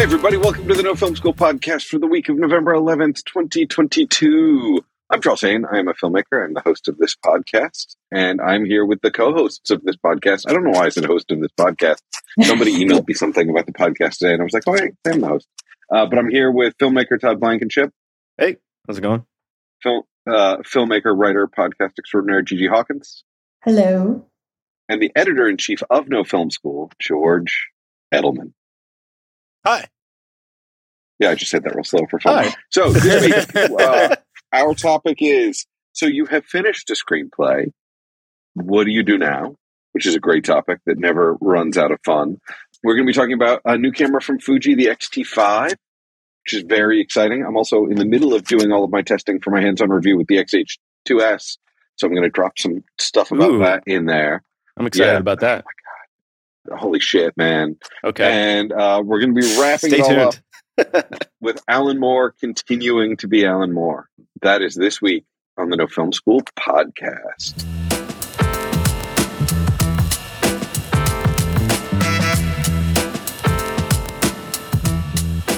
[0.00, 3.22] Hey, everybody, welcome to the No Film School podcast for the week of November 11th,
[3.26, 4.82] 2022.
[5.10, 5.66] I'm Charles Haine.
[5.70, 6.42] I am a filmmaker.
[6.42, 9.96] I'm the host of this podcast, and I'm here with the co hosts of this
[9.96, 10.46] podcast.
[10.48, 11.98] I don't know why I said host of this podcast.
[12.40, 15.20] Somebody emailed me something about the podcast today, and I was like, oh, hey, I'm
[15.20, 15.46] the host.
[15.92, 17.92] Uh, but I'm here with filmmaker Todd Blankenship.
[18.38, 18.56] Hey,
[18.86, 19.26] how's it going?
[19.82, 23.22] Film, uh, filmmaker, writer, podcast extraordinaire Gigi Hawkins.
[23.64, 24.24] Hello.
[24.88, 27.68] And the editor in chief of No Film School, George
[28.14, 28.54] Edelman.
[29.64, 29.86] Hi.
[31.18, 32.44] Yeah, I just said that real slow for fun.
[32.44, 32.54] Hi.
[32.70, 34.16] So this week, uh,
[34.52, 37.72] our topic is: so you have finished a screenplay.
[38.54, 39.56] What do you do now?
[39.92, 42.38] Which is a great topic that never runs out of fun.
[42.82, 45.64] We're going to be talking about a new camera from Fuji, the X-T5,
[46.44, 47.44] which is very exciting.
[47.44, 50.16] I'm also in the middle of doing all of my testing for my hands-on review
[50.16, 51.58] with the X-H2S,
[51.96, 53.58] so I'm going to drop some stuff about Ooh.
[53.58, 54.42] that in there.
[54.78, 55.18] I'm excited Yeah.
[55.18, 55.64] about that.
[56.70, 57.76] Holy shit, man!
[58.04, 58.30] Okay.
[58.60, 63.16] And uh, we're going to be wrapping Stay it all up with Alan Moore continuing
[63.18, 64.08] to be Alan Moore.
[64.42, 65.24] That is this week
[65.56, 67.66] on the No Film School podcast.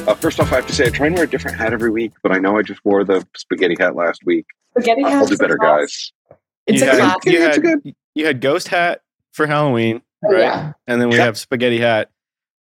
[0.04, 1.90] Uh, first off, I have to say I try and wear a different hat every
[1.90, 4.46] week, but I know I just wore the spaghetti hat last week.
[4.72, 5.12] Spaghetti hat.
[5.12, 6.38] I'll do better, class- guys.
[6.66, 7.24] It's you a had, classic.
[7.32, 7.94] you, Yeah, it's had, good.
[8.16, 10.40] you had ghost hat for Halloween, Oh, right?
[10.40, 10.72] yeah.
[10.86, 11.24] And then we Yeah.
[11.24, 12.10] have spaghetti hat.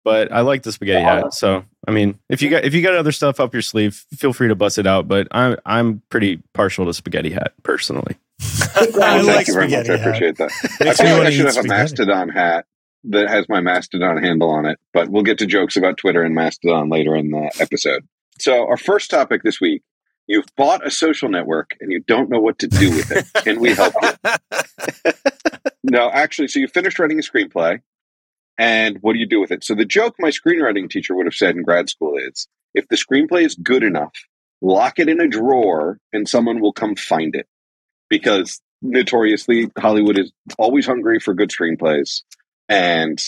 [0.06, 1.22] But I like the spaghetti Yeah.
[1.24, 1.34] hat.
[1.34, 4.34] So I mean, if you got if you got other stuff up your sleeve, feel
[4.34, 5.08] free to bust it out.
[5.08, 8.18] But I'm I'm pretty partial to spaghetti hat personally.
[8.80, 9.26] Big Well, round.
[9.26, 9.74] thank like you very much.
[9.78, 10.08] I spaghetti hat.
[10.08, 10.52] appreciate that.
[10.82, 11.68] I feel like I should eat have a.
[11.68, 12.66] Mastodon hat
[13.06, 16.36] that has my Mastodon handle on it, but we'll get to jokes about Twitter and
[16.36, 18.06] Mastodon later in the episode.
[18.40, 19.84] So, our first topic this week
[20.28, 23.26] you've bought a social network and you don't know what to do with it.
[23.44, 24.32] Can we help you?
[25.84, 27.82] No, actually, so you finished writing a screenplay,
[28.58, 29.64] and what do you do with it?
[29.64, 32.96] So, the joke my screenwriting teacher would have said in grad school is if the
[32.96, 34.14] screenplay is good enough,
[34.62, 37.48] lock it in a drawer and someone will come find it.
[38.10, 42.22] Because notoriously, Hollywood is always hungry for good screenplays,
[42.70, 43.22] and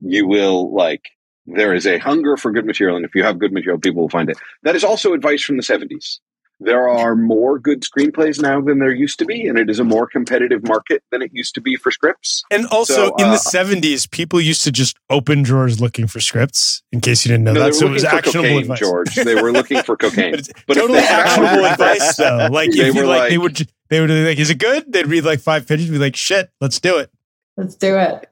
[0.00, 1.08] you will like,
[1.46, 4.08] there is a hunger for good material, and if you have good material, people will
[4.10, 4.38] find it.
[4.64, 6.18] That is also advice from the 70s.
[6.64, 9.84] There are more good screenplays now than there used to be, and it is a
[9.84, 12.44] more competitive market than it used to be for scripts.
[12.50, 16.20] And also So, in uh, the 70s, people used to just open drawers looking for
[16.20, 17.74] scripts, in case you didn't know No, that.
[17.74, 18.78] So it was actionable cocaine, advice.
[18.78, 19.14] George.
[19.14, 20.34] They were looking for cocaine.
[20.38, 22.48] It's But if totally actionable advice, though.
[22.50, 24.92] Like, They if you were like, they would, they would be like, is it good?
[24.92, 27.10] They'd read like five pages, and be like, shit, let's do it.
[27.56, 28.28] Let's do it.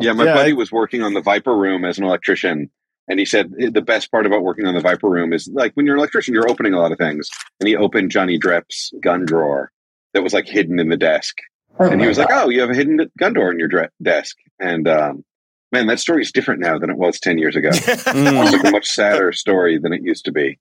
[0.00, 2.70] Yeah, my Yeah, buddy I- was working on the Viper Room as an electrician,
[3.08, 5.86] and he said the best part about working on the Viper Room is like when
[5.86, 7.28] you're an electrician, you're opening a lot of things.
[7.60, 9.70] And he opened Johnny Depp's gun drawer
[10.14, 11.36] that was like hidden in the desk,
[11.78, 13.68] Oh and he my was like, "Oh, you have a hidden gun drawer in your
[13.68, 15.24] dre- desk." And um,
[15.72, 17.70] man, that story is different now than it was ten years ago.
[17.70, 18.42] Mm.
[18.44, 20.58] It's like a much sadder story than it used to be.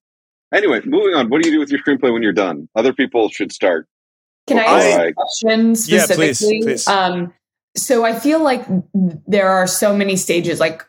[0.54, 1.30] Anyway, moving on.
[1.30, 2.68] What do you do with your screenplay when you're done?
[2.76, 3.88] Other people should start.
[4.48, 5.10] Can I ask right.
[5.12, 6.62] a question Yeah, please, specifically?
[6.64, 6.88] please.
[6.88, 7.34] Um,
[7.76, 8.66] so I feel like
[9.26, 10.84] there are so many stages, like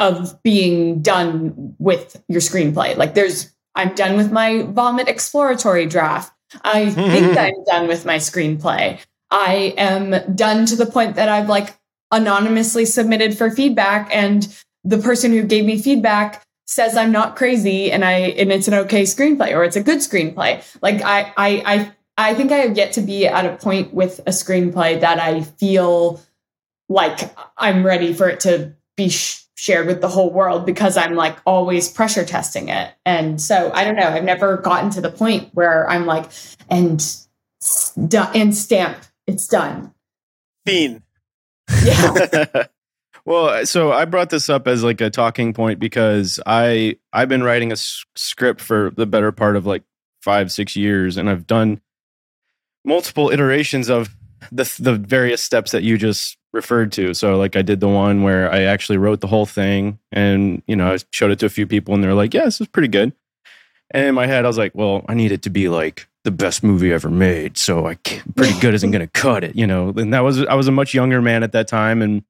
[0.00, 2.96] of being done with your screenplay.
[2.96, 6.32] Like there's, I'm done with my vomit exploratory draft.
[6.64, 8.98] I think I'm done with my screenplay.
[9.30, 11.78] I am done to the point that I've like
[12.10, 14.48] anonymously submitted for feedback, and
[14.82, 18.74] the person who gave me feedback says I'm not crazy and I and it's an
[18.74, 20.64] okay screenplay or it's a good screenplay.
[20.82, 24.20] Like I I I I think I have yet to be at a point with
[24.20, 26.20] a screenplay that I feel
[26.88, 31.14] like I'm ready for it to be sh- shared with the whole world because I'm
[31.14, 32.94] like always pressure testing it.
[33.04, 36.30] And so I don't know, I've never gotten to the point where I'm like
[36.70, 36.98] and
[38.08, 38.96] done and stamp
[39.26, 39.92] it's done.
[40.64, 41.02] Fiend.
[41.84, 42.64] Yeah.
[43.26, 47.42] well, so I brought this up as like a talking point because I I've been
[47.42, 49.82] writing a s- script for the better part of like
[50.22, 51.82] five six years, and I've done
[52.82, 54.08] multiple iterations of
[54.50, 57.14] the the various steps that you just referred to.
[57.14, 60.76] So like I did the one where I actually wrote the whole thing, and you
[60.76, 62.88] know I showed it to a few people, and they're like, "Yeah, this is pretty
[62.88, 63.12] good."
[63.92, 66.30] And in my head, I was like, "Well, I need it to be like the
[66.30, 67.56] best movie ever made.
[67.56, 69.92] So I pretty good isn't going to cut it, you know.
[69.96, 72.24] And that was I was a much younger man at that time, and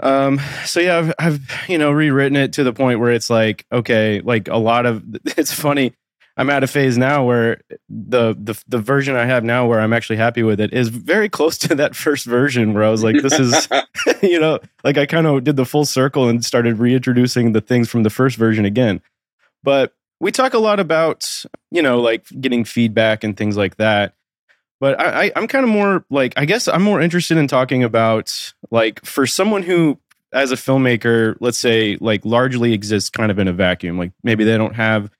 [0.00, 3.66] um, so yeah, I've, I've you know rewritten it to the point where it's like
[3.72, 5.02] okay, like a lot of
[5.36, 5.92] it's funny.
[6.36, 9.92] I'm at a phase now where the the the version I have now, where I'm
[9.92, 13.22] actually happy with it, is very close to that first version where I was like,
[13.22, 13.68] this is,
[14.22, 17.88] you know, like I kind of did the full circle and started reintroducing the things
[17.88, 19.00] from the first version again.
[19.62, 24.14] But we talk a lot about you know like getting feedback and things like that
[24.80, 27.84] but I, I i'm kind of more like i guess i'm more interested in talking
[27.84, 29.98] about like for someone who
[30.32, 34.44] as a filmmaker let's say like largely exists kind of in a vacuum like maybe
[34.44, 35.10] they don't have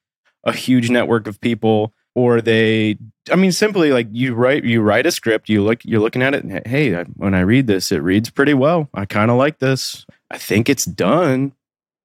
[0.47, 2.97] a huge network of people or they
[3.31, 6.35] i mean simply like you write you write a script you look you're looking at
[6.35, 8.89] it and hey I, when i read this it reads pretty well.
[8.95, 10.07] I kind of like this.
[10.31, 11.53] I think it's done.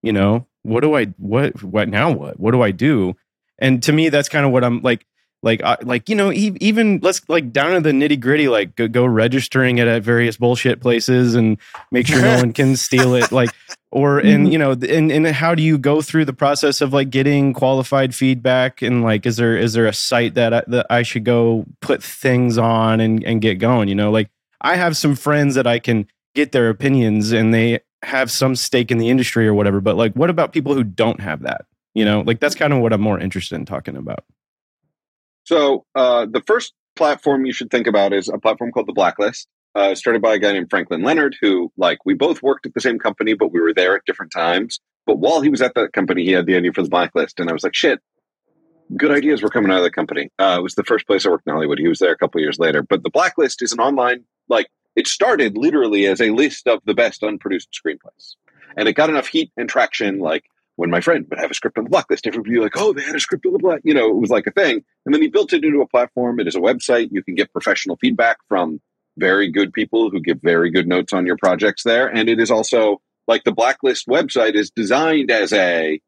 [0.02, 2.40] You know what do I what what now what?
[2.40, 3.16] What do I do?
[3.60, 5.06] And to me, that's kind of what I'm like
[5.44, 8.88] like I, like you know even let's like down to the nitty gritty like go,
[8.88, 11.58] go, registering it at various bullshit places and
[11.92, 13.32] make sure no one can steal it.
[13.32, 13.50] Like
[13.92, 14.52] or and mm-hmm.
[14.52, 18.16] you know and and how do you go through the process of like getting qualified
[18.16, 18.82] feedback?
[18.82, 22.02] And like is there is there a site that I, that I should go put
[22.02, 23.90] things on and and get going?
[23.90, 24.30] You know like
[24.62, 28.90] I have some friends that I can get their opinions and they have some stake
[28.90, 31.66] in the industry or whatever but like what about people who don't have that?
[31.94, 34.24] You know like that's kind of what i'm more interested in talking about.
[35.44, 39.48] So uh, the first platform you should think about is a platform called the blacklist
[39.76, 42.82] uh, started by a guy named franklin leonard who like we both worked at the
[42.82, 45.94] same company but we were there at different times but while he was at that
[45.94, 48.00] company he had the idea for the blacklist and i was like shit
[48.98, 51.30] good ideas were coming out of the company uh, it was the first place i
[51.30, 53.80] worked in hollywood he was there a couple years later but the blacklist is an
[53.80, 58.36] online like it started literally as a list of the best unproduced screenplays.
[58.78, 60.44] And it got enough heat and traction, like
[60.76, 63.16] when my friend would have a script on the blacklist, everybody like, oh, they had
[63.16, 64.84] a script on the black, you know, it was like a thing.
[65.06, 66.40] And then he built it into a platform.
[66.40, 67.10] It is a website.
[67.12, 68.82] You can get professional feedback from
[69.18, 72.08] very good people who give very good notes on your projects there.
[72.08, 76.00] And it is also like the blacklist website is designed as a,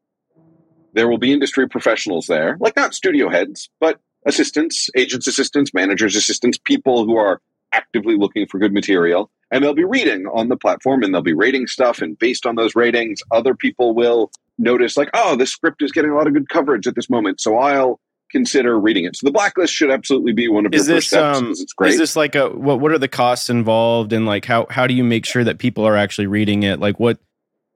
[0.92, 6.16] there will be industry professionals there, like not studio heads, but assistants, agents' assistants, managers'
[6.16, 7.40] assistants, people who are
[7.72, 11.32] actively looking for good material and they'll be reading on the platform and they'll be
[11.32, 15.82] rating stuff and based on those ratings other people will notice like oh this script
[15.82, 17.98] is getting a lot of good coverage at this moment so i'll
[18.34, 21.08] consider reading it so the blacklist should absolutely be one of is your this, first
[21.08, 24.26] steps um, it's great is this like a what what are the costs involved and
[24.26, 27.18] like how how do you make sure that people are actually reading it like what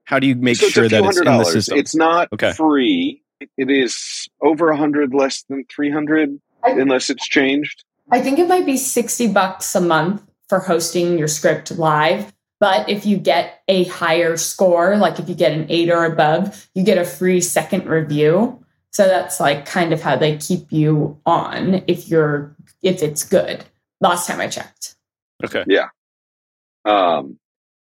[0.05, 2.52] how do you make so sure that it's in the system it's not Okay.
[2.52, 3.22] free
[3.56, 8.64] it is over a hundred less than 300 unless it's changed I think it might
[8.64, 12.32] be 60 bucks a month for hosting your script live.
[12.60, 16.69] But if you get a higher score, like if you get an eight or above,
[16.75, 18.64] you get a free second review.
[18.90, 23.64] So that's like kind of how they keep you on if you're if it's good.
[24.00, 24.96] Last time I checked.
[25.44, 25.88] okay Yeah.
[26.85, 27.38] Um,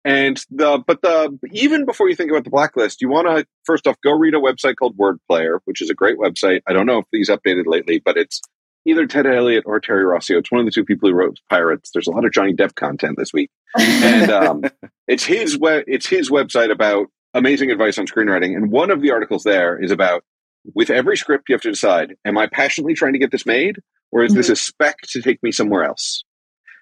[0.05, 3.87] and the but the even before you think about the blacklist, you want to first
[3.87, 6.61] off go read a website called Word Player, which is a great website.
[6.67, 8.41] I don't know if these updated lately, but it's
[8.85, 10.39] either Ted Elliott or Terry Rossio.
[10.39, 11.91] It's one of the two people who wrote Pirates.
[11.93, 14.63] There's a lot of Johnny Depp content this week, and um,
[15.09, 18.57] it's his web it's his website about amazing advice on screenwriting.
[18.57, 20.25] And one of the articles there is about
[20.75, 23.81] with every script you have to decide: Am I passionately trying to get this made,
[24.11, 24.53] or is this mm-hmm.
[24.53, 26.25] a spec to take me somewhere else?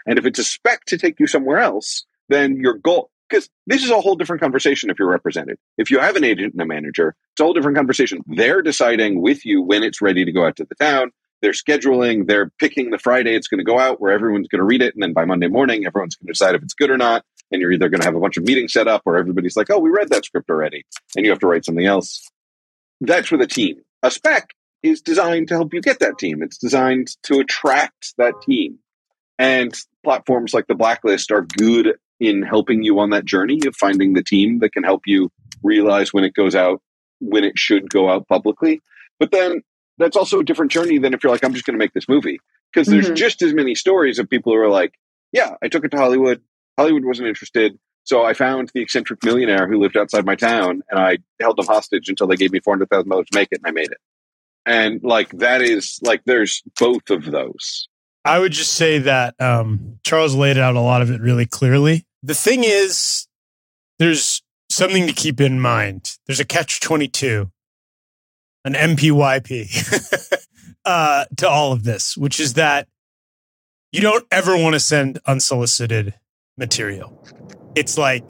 [0.07, 3.83] And if it's a spec to take you somewhere else, then your goal, because this
[3.85, 5.59] is a whole different conversation if you're represented.
[5.79, 8.23] If you have an agent and a manager, it's a whole different conversation.
[8.27, 11.13] They're deciding with you when it's ready to go out to the town.
[11.43, 14.65] They're scheduling, they're picking the Friday it's going to go out where everyone's going to
[14.65, 14.95] read it.
[14.95, 17.25] And then by Monday morning, everyone's going to decide if it's good or not.
[17.51, 19.71] And you're either going to have a bunch of meetings set up or everybody's like,
[19.71, 20.85] oh, we read that script already.
[21.17, 22.31] And you have to write something else.
[23.01, 23.77] That's with a team.
[24.03, 24.51] A spec
[24.83, 26.43] is designed to help you get that team.
[26.43, 28.79] It's designed to attract that team.
[29.39, 34.13] And platforms like the Blacklist are good in helping you on that journey of finding
[34.13, 35.31] the team that can help you
[35.63, 36.83] realize when it goes out,
[37.21, 38.81] when it should go out publicly.
[39.19, 39.63] But then
[39.99, 42.09] that's also a different journey than if you're like, I'm just going to make this
[42.09, 42.39] movie.
[42.73, 43.17] Because there's Mhm.
[43.17, 44.95] just as many stories of people who are like,
[45.33, 46.41] yeah, I took it to Hollywood.
[46.79, 47.79] Hollywood wasn't interested.
[48.11, 51.67] So I found the eccentric millionaire who lived outside my town and I held them
[51.67, 53.99] hostage until they gave me $400,000 to make it and I made it.
[54.67, 57.89] And like, that is like, there's both of those.
[58.25, 62.05] I would just say that um, Charles laid out a lot of it really clearly.
[62.25, 63.29] The thing is,
[64.01, 66.17] there's something to keep in mind.
[66.27, 67.49] There's a catch 22,
[68.65, 70.45] an MPYP
[70.85, 72.89] uh, to all of this, which is that
[73.93, 76.15] you don't ever want to send unsolicited
[76.59, 77.25] material.
[77.75, 78.25] It's like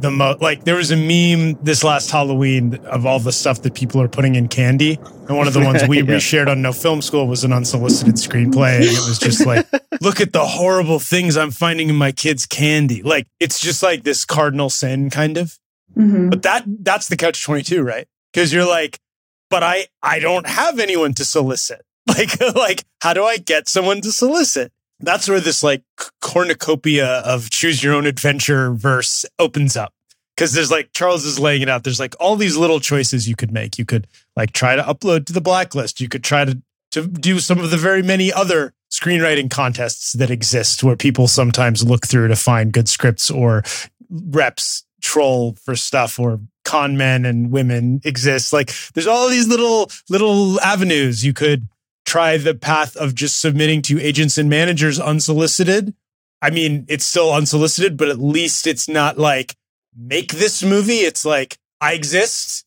[0.00, 0.40] the most.
[0.42, 4.08] Like there was a meme this last Halloween of all the stuff that people are
[4.08, 4.98] putting in candy,
[5.28, 6.04] and one of the ones we Yeah.
[6.04, 9.66] reshared on No Film School was an unsolicited screenplay, and it was just like,
[10.00, 13.02] look at the horrible things I'm finding in my kids' candy.
[13.02, 15.58] Like it's just like this cardinal sin, kind of.
[15.96, 16.30] Mhm.
[16.30, 18.06] But that that's the catch twenty two, right?
[18.32, 18.98] Because you're like,
[19.48, 21.82] but I I don't have anyone to solicit.
[22.06, 24.70] Like like how do I get someone to solicit?
[25.04, 25.82] That's where this like
[26.20, 29.92] cornucopia of choose your own adventure verse opens up.
[30.36, 31.84] Because there's like Charles is laying it out.
[31.84, 33.78] There's like all these little choices you could make.
[33.78, 36.00] You could like try to upload to the blacklist.
[36.00, 36.60] You could try to
[36.94, 41.84] to do some of the very many other screenwriting contests that exist where people sometimes
[41.84, 43.64] look through to find good scripts or
[44.08, 49.90] reps troll for stuff or con men and women exist like there's all these little
[50.08, 51.68] little avenues you could
[52.04, 55.94] try the path of just submitting to agents and managers unsolicited.
[56.42, 59.56] I mean it's still unsolicited but at least it's not like
[59.96, 60.98] make this movie.
[61.06, 62.64] It's like i exist.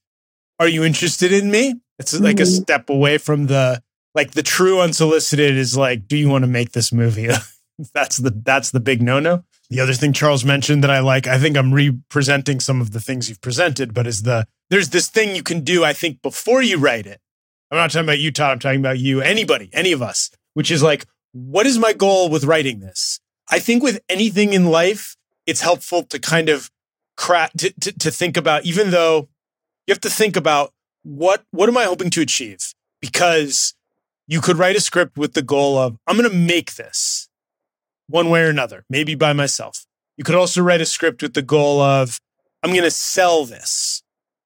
[0.60, 1.76] Are you interested in me?
[2.00, 2.62] It's like a Mhm.
[2.62, 3.82] step away from the
[4.16, 7.28] like the true unsolicited is like do you want to make this movie?
[7.94, 9.44] That's the that's the big no-no.
[9.70, 13.00] The other thing Charles mentioned that I like, I think I'm representing some of the
[13.02, 16.62] things you've presented, but is the there's this thing you can do, I think, before
[16.64, 17.20] you write it.
[17.72, 18.52] I'm not talking about you, Todd.
[18.52, 22.30] I'm talking about you, anybody, any of us, which is like, what is my goal
[22.30, 23.20] with writing this?
[23.50, 26.70] I think with anything in life, it's helpful to kind of
[27.16, 29.30] crack to, to, to think about, even though
[29.86, 32.74] you have to think about what what am I hoping to achieve?
[33.02, 33.74] Because
[34.28, 37.30] you could write a script with the goal of, I'm gonna make this
[38.08, 39.86] one way or another, maybe by myself.
[40.18, 42.20] You could also write a script with the goal of,
[42.64, 44.02] I'm going to sell this,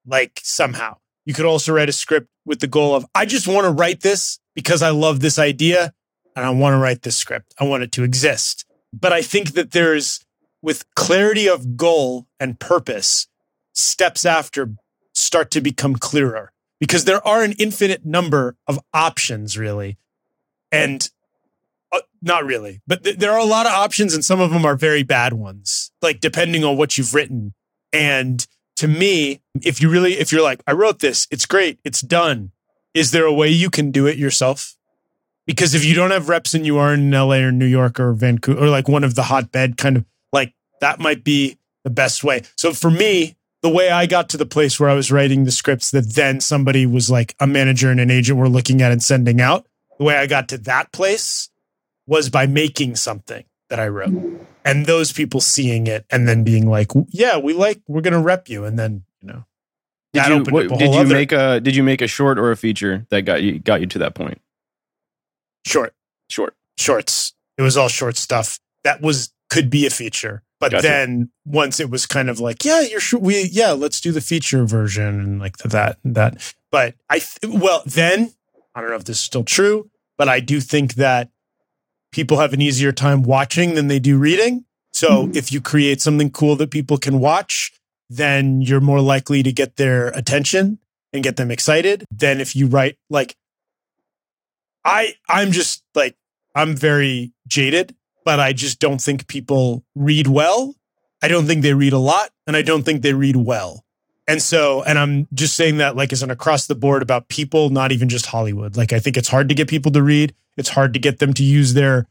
[0.05, 0.97] like somehow.
[1.31, 4.01] You could also write a script with the goal of, I just want to write
[4.01, 5.93] this because I love this idea
[6.35, 7.53] and I want to write this script.
[7.57, 8.65] I want it to exist.
[8.91, 10.25] But I think that there's,
[10.61, 13.27] with clarity of goal and purpose,
[13.71, 14.73] steps after
[15.13, 19.97] start to become clearer because there are an infinite number of options, really.
[20.69, 21.09] And
[21.93, 24.65] uh, not really, but th- there are a lot of options, and some of them
[24.65, 27.53] are very bad ones, like depending on what you've written.
[27.93, 28.45] And
[28.81, 32.51] to me, if you really, if you're like, I wrote this, it's great, it's done.
[32.95, 34.75] Is there a way you can do it yourself?
[35.45, 38.11] Because if you don't have reps and you are in LA or New York or
[38.13, 42.23] Vancouver or like one of the hotbed kind of like that might be the best
[42.23, 42.41] way.
[42.57, 45.51] So for me, the way I got to the place where I was writing the
[45.51, 49.03] scripts that then somebody was like a manager and an agent were looking at and
[49.03, 49.67] sending out,
[49.99, 51.51] the way I got to that place
[52.07, 54.13] was by making something that I wrote
[54.63, 58.19] and those people seeing it and then being like, yeah, we like, we're going to
[58.19, 58.63] rep you.
[58.65, 59.45] And then, you know,
[60.13, 61.81] Did that you, opened what- up a did whole you other- make a did you
[61.83, 64.39] make a short or a feature that got you got you to that point?
[65.65, 65.93] short,
[66.29, 66.55] Short.
[66.77, 67.33] shorts.
[67.57, 70.43] It was all short stuff that was, could be a feature.
[70.59, 70.83] But Gotcha.
[70.83, 74.21] then once it was kind of like, yeah, you're sure we, yeah, let's do the
[74.21, 76.53] feature version and like that, that.
[76.71, 78.31] But I, th- well, then
[78.75, 81.30] I don't know if this is still true, but I do think that
[82.11, 84.65] people have an easier time watching than they do reading.
[84.93, 85.35] So Mhm.
[85.35, 87.71] if you create something cool that people can watch,
[88.09, 90.79] then you're more likely to get their attention
[91.13, 93.35] and get them excited than if you write like
[94.83, 96.15] I I'm just like
[96.55, 100.75] I'm very jaded, but I just don't think people read well.
[101.21, 103.85] I don't think they read a lot and I don't think they read well.
[104.27, 107.69] And so, and I'm just saying that like as an across the board about people,
[107.69, 108.75] not even just Hollywood.
[108.75, 110.33] Like I think it's hard to get people to read.
[110.57, 112.07] It's hard to get them to use their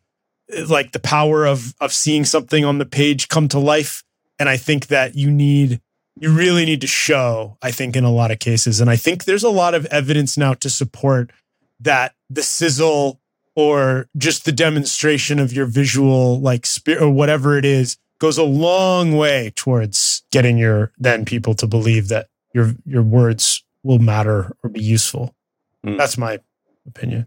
[0.69, 4.03] like the power of of seeing something on the page come to life.
[4.39, 5.81] And I think that you need
[6.19, 8.81] you really need to show, I think, in a lot of cases.
[8.81, 11.31] And I think there's a lot of evidence now to support
[11.81, 13.21] that the sizzle
[13.57, 18.45] or just the demonstration of your visual like spirit or whatever it is goes a
[18.45, 24.55] long way towards getting your then people to believe that your your words will matter
[24.63, 25.35] or be useful.
[25.85, 25.97] Mm.
[25.97, 26.39] That's my
[26.87, 27.27] opinion.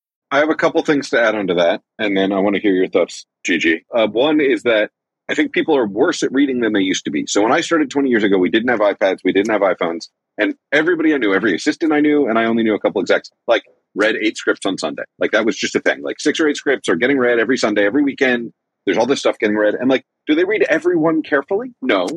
[0.31, 2.61] I have a couple things to add on to that, and then I want to
[2.61, 3.85] hear your thoughts, Gigi.
[3.93, 4.91] Uh, one is that
[5.29, 7.25] I think people are worse at reading than they used to be.
[7.27, 10.07] So when I started 20 years ago, we didn't have iPads, we didn't have iPhones,
[10.37, 13.29] and everybody I knew, every assistant I knew, and I only knew a couple execs,
[13.45, 15.03] like read eight scripts on Sunday.
[15.19, 16.01] Like that was just a thing.
[16.01, 18.53] Like six or eight scripts are getting read every Sunday, every weekend.
[18.85, 21.73] There's all this stuff getting read, and like, do they read everyone carefully?
[21.81, 22.07] No,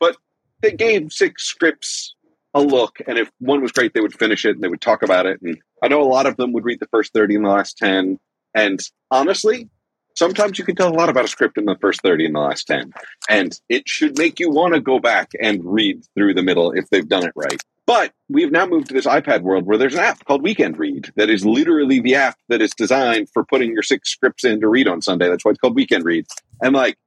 [0.00, 0.16] but
[0.62, 2.14] they gave six scripts
[2.54, 5.02] a look, and if one was great, they would finish it and they would talk
[5.02, 5.40] about it.
[5.42, 7.76] And I know a lot of them would read the first thirty and the last
[7.78, 8.18] ten.
[8.54, 9.68] And honestly,
[10.18, 12.40] sometimes you can tell a lot about a script in the first 30 and the
[12.40, 12.92] last 10
[13.28, 16.90] and it should make you want to go back and read through the middle if
[16.90, 20.00] they've done it right but we've now moved to this ipad world where there's an
[20.00, 23.82] app called weekend read that is literally the app that is designed for putting your
[23.82, 26.26] six scripts in to read on sunday that's why it's called weekend read
[26.60, 26.98] and like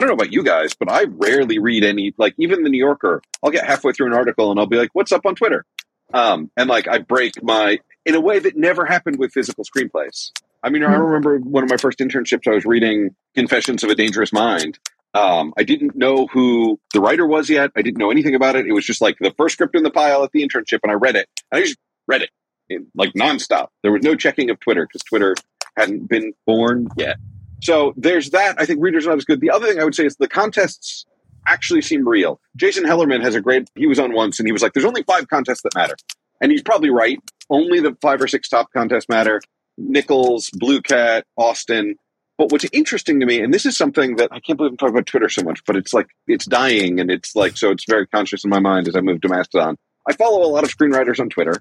[0.00, 2.78] I don't know about you guys, but I rarely read any, like even the New
[2.78, 3.20] Yorker.
[3.44, 5.66] I'll get halfway through an article and I'll be like, what's up on Twitter?
[6.14, 10.30] Um, and like I break my, in a way that never happened with physical screenplays.
[10.62, 13.94] I mean, I remember one of my first internships, I was reading Confessions of a
[13.94, 14.78] Dangerous Mind.
[15.12, 17.70] Um, I didn't know who the writer was yet.
[17.76, 18.66] I didn't know anything about it.
[18.66, 20.94] It was just like the first script in the pile at the internship, and I
[20.94, 21.28] read it.
[21.52, 21.76] And I just
[22.08, 22.30] read it
[22.70, 23.66] in, like nonstop.
[23.82, 25.34] There was no checking of Twitter because Twitter
[25.76, 27.18] hadn't been born yet.
[27.62, 28.56] So there's that.
[28.58, 29.40] I think readers not as good.
[29.40, 31.04] The other thing I would say is the contests
[31.46, 32.40] actually seem real.
[32.56, 35.02] Jason Hellerman has a great, he was on once and he was like, there's only
[35.02, 35.96] five contests that matter.
[36.40, 37.18] And he's probably right.
[37.50, 39.40] Only the five or six top contests matter.
[39.76, 41.96] Nichols, Blue Cat, Austin.
[42.38, 44.94] But what's interesting to me, and this is something that I can't believe I'm talking
[44.94, 48.06] about Twitter so much, but it's like it's dying, and it's like so it's very
[48.06, 49.76] conscious in my mind as I move to Mastodon.
[50.08, 51.60] I follow a lot of screenwriters on Twitter,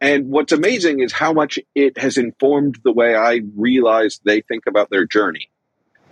[0.00, 4.66] and what's amazing is how much it has informed the way I realize they think
[4.66, 5.50] about their journey.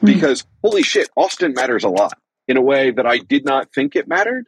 [0.01, 0.07] Hmm.
[0.07, 3.97] Because holy shit, Austin matters a lot in a way that I did not think
[3.97, 4.47] it mattered.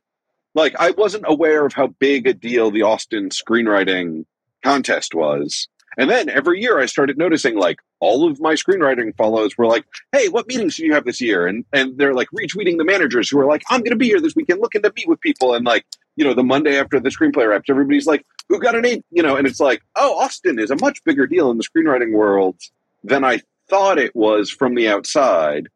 [0.54, 4.24] Like I wasn't aware of how big a deal the Austin screenwriting
[4.64, 5.68] contest was.
[5.98, 9.84] And then every year I started noticing like all of my screenwriting follows were like,
[10.12, 11.46] hey, what meetings do you have this year?
[11.46, 14.34] And and they're like retweeting the managers who are like, I'm gonna be here this
[14.34, 15.54] weekend looking to meet with people.
[15.54, 15.86] And like,
[16.16, 19.04] you know, the Monday after the screenplay wraps, everybody's like, who got an eight?
[19.10, 22.12] You know, and it's like, oh, Austin is a much bigger deal in the screenwriting
[22.12, 22.56] world
[23.04, 25.68] than I thought it was from the outside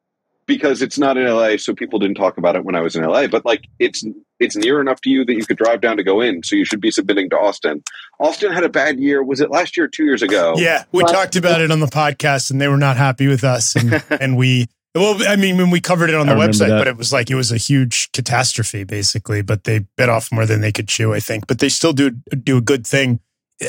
[0.47, 3.05] because it's not in LA, so people didn't talk about it when I was in
[3.05, 3.29] LA.
[3.29, 4.05] But like, it's
[4.41, 6.65] it's near enough to you that you could drive down to go in, so you
[6.65, 7.83] should be submitting to Austin.
[8.19, 9.23] Austin had a bad year.
[9.23, 10.55] Was it last year or two years ago?
[10.57, 13.45] Yeah, we Well- talked about it on the podcast, and they were not happy with
[13.45, 14.69] us, and and we.
[14.95, 16.79] Well, I mean, when we covered it on the website, that.
[16.79, 19.41] but it was like it was a huge catastrophe, basically.
[19.41, 21.47] But they bit off more than they could chew, I think.
[21.47, 23.21] But they still do do a good thing.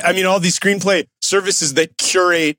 [0.04, 2.58] I mean, all these screenplay services that curate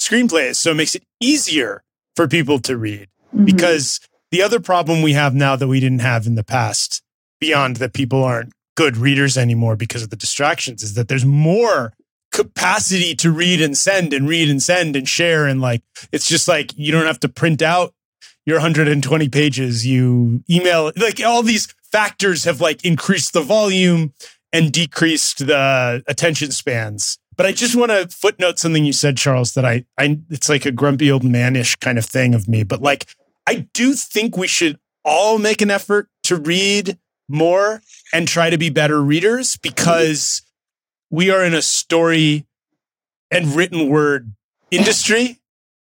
[0.00, 1.82] screenplays, so it makes it easier
[2.16, 3.44] for people to read Mhm.
[3.46, 4.00] because
[4.30, 7.02] the other problem we have now that we didn't have in the past,
[7.40, 11.92] beyond that people aren't good readers anymore because of the distractions, is that there's more
[12.38, 15.46] capacity to read and send and read and send and share.
[15.46, 17.92] And like, it's just like you don't have to print out
[18.46, 19.84] your 120 pages.
[19.84, 24.14] You email, like, all these factors have like increased the volume
[24.52, 27.18] and decreased the attention spans.
[27.36, 30.64] But I just want to footnote something you said, Charles, that I, I, it's like
[30.64, 32.62] a grumpy old manish kind of thing of me.
[32.62, 33.06] But like,
[33.48, 36.98] I do think we should all make an effort to read
[37.28, 40.42] more and try to be better readers because
[41.10, 42.46] we are in a story
[43.30, 44.32] and written word
[44.70, 45.40] industry.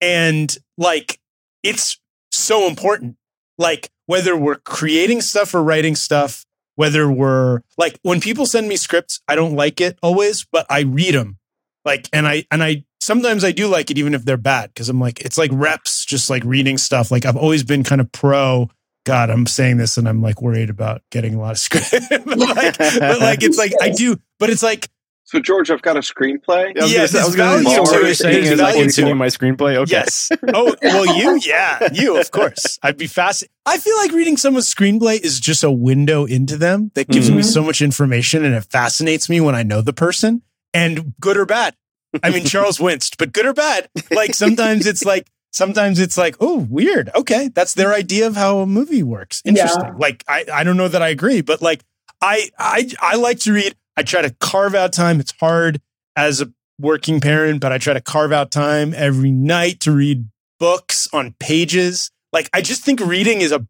[0.02, 1.20] And like,
[1.64, 2.00] it's
[2.32, 3.18] so important.
[3.58, 8.76] Like, whether we're creating stuff or writing stuff, whether we're like, when people send me
[8.76, 11.38] scripts, I don't like it always, but I read them.
[11.84, 14.88] Like, and I, and I, sometimes I do like it even if they're bad because
[14.88, 17.10] I'm like, it's like reps, just like reading stuff.
[17.12, 18.70] Like, I've always been kind of pro.
[19.06, 21.92] God, I'm saying this and I'm like worried about getting a lot of script.
[22.10, 24.90] but, like, but like, it's like, I do, but it's like,
[25.30, 26.72] So George, I've got a screenplay.
[26.80, 28.62] I was Yeah, gonna say- I was going to value so what you're saying is
[28.62, 29.76] I continue my screenplay.
[29.76, 29.92] Okay.
[29.92, 30.32] Yes.
[30.54, 32.80] Oh, well, you, yeah, you, of course.
[32.82, 33.44] I'd be fast.
[33.66, 37.40] I feel like reading someone's screenplay is just a window into them that gives me
[37.42, 37.46] Mhm.
[37.46, 41.46] so much information and it fascinates me when I know the person and good or
[41.46, 41.76] bad.
[42.24, 43.90] I mean, Charles winced, but good or bad.
[44.10, 47.10] Like sometimes it's like, sometimes it's like, oh, weird.
[47.16, 47.50] Okay.
[47.54, 49.42] That's their idea of how a movie works.
[49.44, 49.84] Interesting.
[49.84, 49.94] Yeah.
[49.98, 51.84] Like, I, I don't know that I agree, but like,
[52.22, 53.76] I, I, I like to read.
[53.98, 55.20] I try to carve out time.
[55.20, 55.82] It's hard
[56.16, 60.30] as a working parent, but I try to carve out time every night to read
[60.60, 62.12] books on pages.
[62.32, 63.66] Like I just think reading is a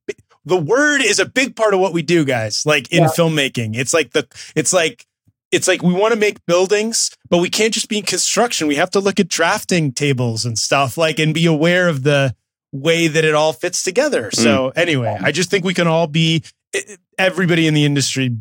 [0.45, 2.65] the word is a big part of what we do, guys.
[2.65, 3.09] Like in Yeah.
[3.09, 5.05] filmmaking, it's like the it's like
[5.51, 8.67] it's like we want to make buildings, but we can't just be in construction.
[8.67, 12.35] We have to look at drafting tables and stuff like and be aware of the
[12.73, 14.29] way that it all fits together.
[14.31, 14.77] So mm.
[14.77, 16.43] anyway, I just think we can all be
[17.17, 18.35] everybody in the industry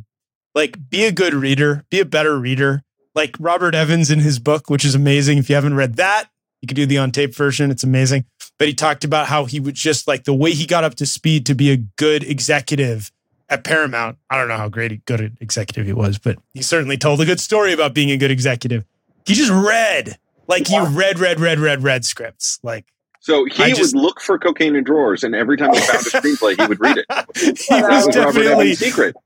[0.56, 2.82] like be a good reader, be a better reader.
[3.14, 5.38] Like Robert Evans in his book, which is amazing.
[5.38, 6.28] If you haven't read that,
[6.60, 7.70] you can do the on tape version.
[7.70, 8.24] It's amazing.
[8.58, 11.06] But he talked about how he would just like the way he got up to
[11.06, 13.12] speed to be a good executive
[13.48, 14.18] at Paramount.
[14.30, 17.24] I don't know how great a good executive he was, but he certainly told a
[17.26, 18.84] good story about being a good executive.
[19.26, 22.58] He just read, like he read, read, read, read, read scripts.
[22.62, 22.86] Like
[23.20, 25.98] So he I just- would look for cocaine in drawers, and every time he found
[26.06, 27.06] a screenplay, he would read it.
[27.36, 29.16] he That was was Robert definitely Evans' secret.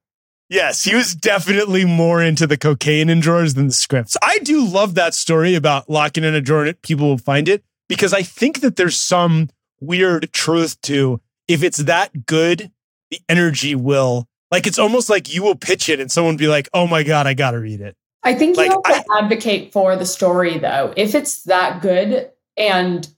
[0.50, 4.16] Yes, he was definitely more into the cocaine in drawers than the scripts.
[4.20, 7.62] I do love that story about locking in a drawer and people will find it
[7.88, 9.48] because I think that there's some
[9.80, 12.70] weird truth to if it's that good,
[13.10, 16.48] the energy will like it's almost like you will pitch it and someone will be
[16.48, 19.18] like, "Oh my god, I got to read it." I think Like, you also I-
[19.20, 20.92] advocate for the story though.
[20.96, 23.08] If it's that good and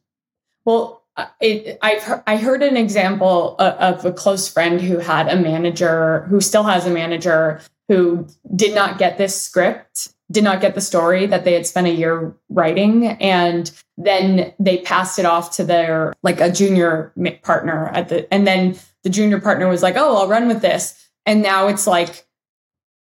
[0.66, 5.28] well Uh, it, I've I heard an example of, of a close friend who had
[5.28, 10.62] a manager who still has a manager who did not get this script, did not
[10.62, 15.26] get the story that they had spent a year writing, and then they passed it
[15.26, 19.82] off to their like a junior partner at the, and then the junior partner was
[19.82, 22.26] like, "Oh, I'll run with this," and now it's like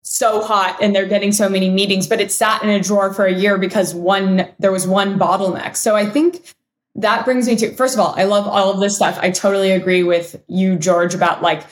[0.02, 3.24] so hot and they're getting so many meetings but it sat in a drawer for
[3.24, 5.76] a year because one there was one bottleneck.
[5.76, 6.54] So i think
[6.94, 9.70] that brings me to first of all i love all of this stuff i totally
[9.70, 11.64] agree with you george about like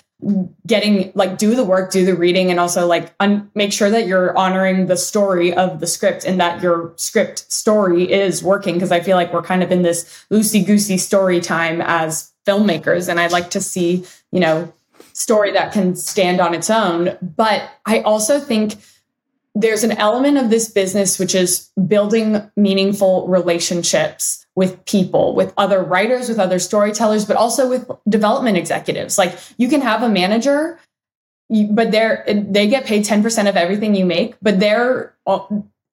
[0.66, 4.06] getting like do the work do the reading and also like un- make sure that
[4.06, 8.92] you're honoring the story of the script and that your script story is working because
[8.92, 13.18] i feel like we're kind of in this loosey goosey story time as filmmakers and
[13.18, 14.72] i'd like to see you know
[15.12, 17.16] story that can stand on its own.
[17.20, 18.74] But I also think
[19.54, 25.82] there's an element of this business which is building meaningful relationships with people, with other
[25.82, 29.16] writers, with other storytellers, but also with development executives.
[29.16, 30.78] Like you can have a manager,
[31.70, 35.40] but they're they get paid 10% of everything you make, but they're uh,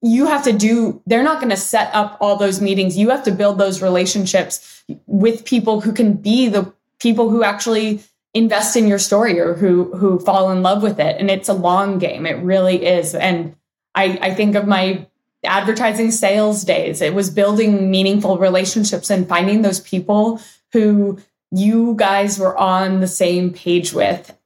[0.02, 2.96] you have to do they're not going to set up all those meetings.
[2.96, 8.00] You have to build those relationships with people who can be the people who actually
[8.34, 11.52] invest in your story or who who fall in love with it and it's a
[11.52, 13.56] long game it really is and
[13.96, 15.04] i i think of my
[15.44, 17.00] advertising sales days.
[17.00, 20.40] It was building meaningful relationships and finding those people
[20.72, 21.18] who
[21.50, 24.36] you guys were on the same page with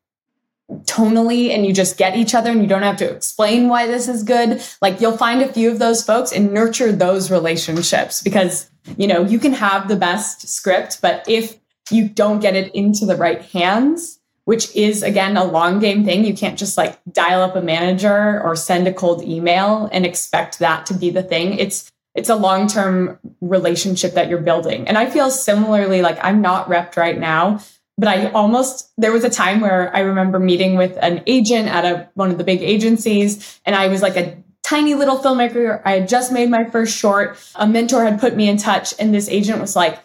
[0.84, 4.08] tonally and you just get each other and you don't have to explain why this
[4.08, 4.62] is good.
[4.80, 9.24] Like you'll find a few of those folks and nurture those relationships because you know
[9.24, 11.58] you can have the best script but if
[11.90, 16.24] you don't get it into the right hands which is again a long game thing
[16.24, 20.58] you can't just like dial up a manager or send a cold email and expect
[20.58, 25.08] that to be the thing it's it's a long-term relationship that you're building and i
[25.08, 27.60] feel similarly like i'm not repped right now
[27.96, 31.84] but I almost there was a time where I remember meeting with an agent at
[31.84, 35.80] a one of the big agencies, and I was like a tiny little filmmaker.
[35.84, 37.38] I had just made my first short.
[37.54, 40.00] A mentor had put me in touch, and this agent was like,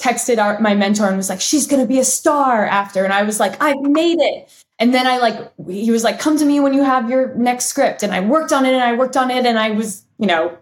[0.00, 3.22] texted our, my mentor and was like, "She's gonna be a star after," and I
[3.22, 6.58] was like, "I've made it." And then I like he was like, "Come to me
[6.60, 9.30] when you have your next script," and I worked on it and I worked on
[9.30, 10.56] it, and I was you know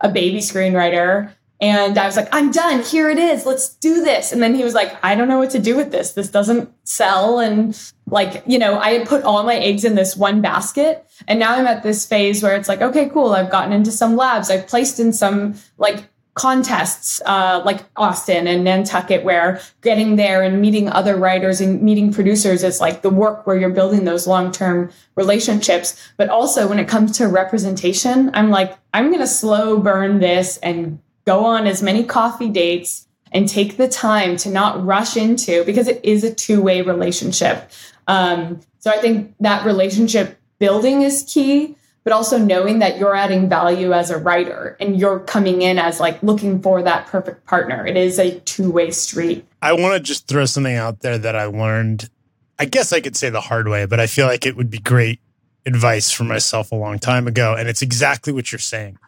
[0.00, 1.32] a baby screenwriter.
[1.60, 2.82] And I was like, I'm done.
[2.82, 3.46] Here it is.
[3.46, 4.32] Let's do this.
[4.32, 6.12] And then he was like, I don't know what to do with this.
[6.12, 7.38] This doesn't sell.
[7.38, 11.06] And like, you know, I had put all my eggs in this one basket.
[11.26, 13.32] And now I'm at this phase where it's like, okay, cool.
[13.32, 14.50] I've gotten into some labs.
[14.50, 20.60] I've placed in some like contests, uh, like Austin and Nantucket, where getting there and
[20.60, 24.50] meeting other writers and meeting producers is like the work where you're building those long
[24.52, 26.00] term relationships.
[26.16, 30.58] But also when it comes to representation, I'm like, I'm going to slow burn this
[30.58, 35.64] and go on as many coffee dates and take the time to not rush into
[35.64, 37.70] because it is a two-way relationship
[38.06, 43.48] um, so i think that relationship building is key but also knowing that you're adding
[43.48, 47.86] value as a writer and you're coming in as like looking for that perfect partner
[47.86, 51.46] it is a two-way street I want to just throw something out there that I
[51.46, 52.10] learned.
[52.58, 54.78] I guess I could say the hard way, but I feel like it would be
[54.78, 55.20] great
[55.64, 57.54] advice for myself a long time ago.
[57.54, 58.98] And it's exactly what you're saying.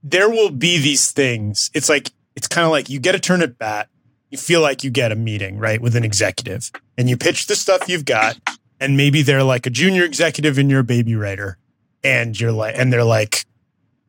[0.00, 1.72] There will be these things.
[1.74, 3.88] It's like, it's kind of like you get a turn at bat.
[4.30, 7.56] You feel like you get a meeting, right, with an executive and you pitch the
[7.56, 8.38] stuff you've got.
[8.78, 11.58] And maybe they're like a junior executive and you're a baby writer.
[12.04, 13.46] And you're like, and they're like,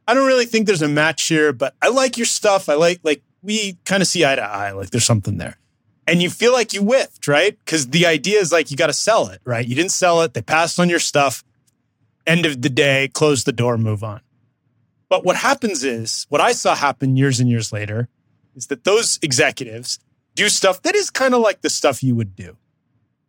[0.08, 2.69] I don't really think there's a match here, but I like your stuff.
[2.69, 4.71] I like, like, we kind of see eye to eye.
[4.71, 5.58] Like there's something there.
[6.08, 7.58] And you feel like you whiffed, right?
[7.63, 9.65] Because the idea is like you got to sell it, right?
[9.65, 10.34] You didn't sell it.
[10.34, 11.43] They passed on your stuff.
[12.25, 14.21] End of the day, close the door, move on.
[15.10, 18.10] But what happens is, what I saw happen years and years later
[18.56, 19.99] is that those executives
[20.36, 22.58] do stuff that is kind of like the stuff you would do.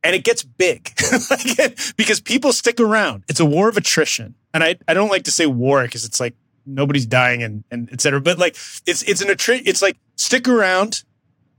[0.05, 0.93] And it gets big
[1.97, 3.25] because people stick around.
[3.29, 4.35] It's a war of attrition.
[4.53, 6.35] And I, I don't like to say war because it's like
[6.67, 8.21] nobody's dying and, and et cetera.
[8.21, 8.55] But like
[8.87, 11.03] it's it's an attri- it's like stick around,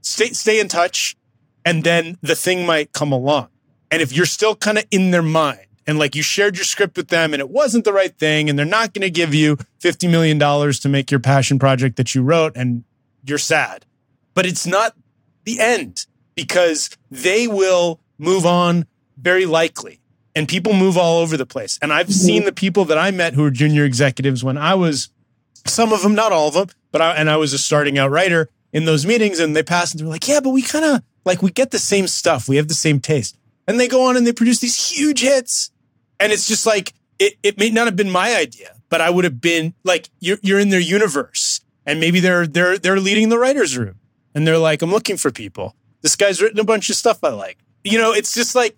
[0.00, 1.16] stay stay in touch,
[1.64, 3.48] and then the thing might come along.
[3.90, 6.96] And if you're still kind of in their mind and like you shared your script
[6.96, 9.56] with them and it wasn't the right thing and they're not going to give you
[9.80, 12.84] $50 million to make your passion project that you wrote and
[13.24, 13.86] you're sad.
[14.34, 14.96] But it's not
[15.44, 20.00] the end because they will move on very likely.
[20.36, 21.78] and people move all over the place.
[21.80, 22.26] And I've mm-hmm.
[22.26, 25.08] seen the people that I met who were junior executives when I was
[25.66, 28.10] some of them, not all of them, but I, and I was a starting out
[28.10, 31.02] writer in those meetings and they pass and they're like, yeah, but we kind of
[31.24, 32.48] like, we get the same stuff.
[32.48, 33.36] We have the same taste.
[33.66, 35.70] And they go on and they produce these huge hits.
[36.20, 39.24] And it's just like, it, it may not have been my idea, but I would
[39.24, 43.38] have been like, you're, you're in their universe and maybe they're, they're, they're leading the
[43.38, 43.98] writer's room
[44.34, 45.74] and they're like, I'm looking for people.
[46.02, 47.58] This guy's written a bunch of stuff I like.
[47.86, 48.76] You know, it's just like,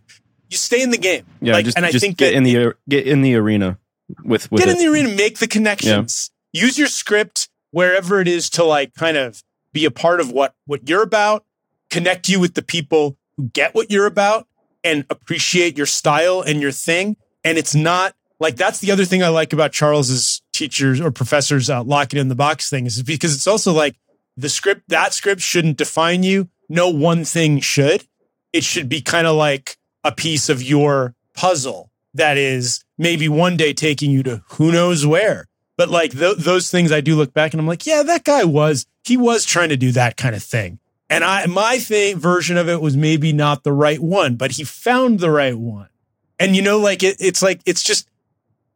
[0.51, 1.25] you stay in the game.
[1.41, 3.79] Yeah, like, just, and I just think get that- in the get in the arena
[4.25, 4.73] with with get it.
[4.73, 6.31] in the arena, make the connections.
[6.53, 9.43] Use your script wherever it is to like kind of
[9.73, 11.45] be a part of what what you're about.
[11.91, 14.47] Connect you with the people who get what you're about
[14.85, 17.17] and appreciate your style and your thing.
[17.45, 21.69] And it's not like that's the other thing I like about Charles's teachers or professors
[21.71, 23.97] uh, locking in the box thing is because it's also like
[24.37, 26.49] the script that script shouldn't define you.
[26.69, 28.07] No one thing should.
[28.53, 33.57] It should be kind of like a piece of your puzzle that is maybe one
[33.57, 35.47] day taking you to who knows where.
[35.77, 38.45] But like th- those things, I do look back and I'm like, yeah, that guy
[38.45, 40.81] was he was trying to do that kind of thing.
[41.09, 44.65] And I my thing version of it was maybe not the right one, but he
[44.65, 45.89] found the right one.
[46.39, 48.11] And you know, like it, it's like it's just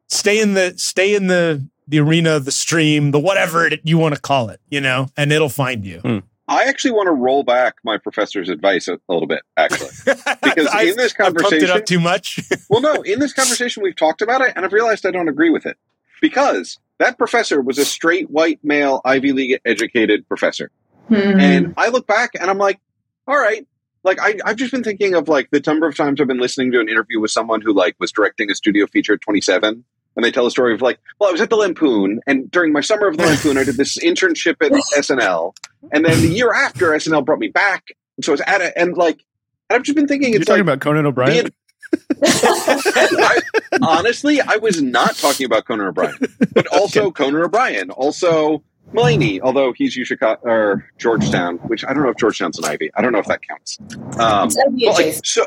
[0.08, 4.14] stay in the stay in the the arena, the stream, the whatever it, you want
[4.14, 5.98] to call it, you know, and it'll find you.
[5.98, 6.18] Hmm.
[6.48, 9.90] I actually want to roll back my professor's advice a, a little bit, actually.
[10.42, 12.40] Because I've- in this I've it conversation- up too much.
[12.68, 15.50] well, no, in this conversation, we've talked about it, and I've realized I don't agree
[15.50, 15.76] with it.
[16.20, 20.70] Because that professor was a straight white male Ivy League educated professor.
[21.08, 21.14] Hmm.
[21.14, 22.80] And I look back and I'm like,
[23.26, 23.66] all right.
[24.04, 26.70] Like I, I've just been thinking of like the number of times I've been listening
[26.72, 29.84] to an interview with someone who like was directing a studio feature at 27
[30.16, 32.72] and they tell a story of like, well, I was at the Lampoon and during
[32.72, 35.56] my summer of the Lampoon, I did this internship at SNL.
[35.92, 37.88] And then the year after SNL brought me back.
[38.22, 39.24] So I was at it and like,
[39.68, 41.48] and I've just been thinking You're talking like, about Conan O'Brien.
[42.24, 43.40] I,
[43.82, 46.16] honestly, I was not talking about Conan O'Brien,
[46.52, 52.10] but also Conan O'Brien, also Mulaney, although he's UChicago or Georgetown, which I don't know
[52.10, 52.90] if Georgetown's an Ivy.
[52.94, 53.78] I don't know if that counts.
[54.18, 55.46] Um, but like, so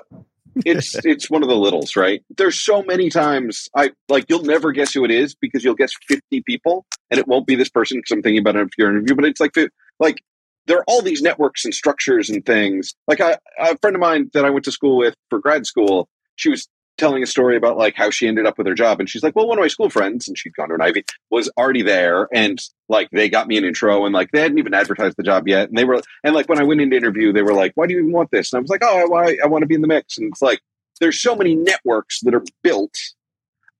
[0.65, 2.23] it's it's one of the littles, right?
[2.37, 5.91] There's so many times I like you'll never guess who it is because you'll guess
[6.07, 8.89] 50 people, and it won't be this person because I'm thinking about it for your
[8.91, 9.15] interview.
[9.15, 9.53] But it's like
[9.99, 10.21] like
[10.67, 12.93] there are all these networks and structures and things.
[13.07, 16.09] Like I, a friend of mine that I went to school with for grad school,
[16.35, 19.09] she was telling a story about like how she ended up with her job, and
[19.09, 21.49] she's like, "Well, one of my school friends, and she'd gone to an Ivy, was
[21.57, 25.17] already there, and like they got me an intro, and like they hadn't even advertised
[25.17, 27.53] the job yet, and they were, and like when I went into interview, they were
[27.53, 29.63] like, "Why do you even want this?" And I was like, "Oh, I, I want
[29.63, 30.61] to be in the mix," and it's like
[30.99, 32.95] there's so many networks that are built.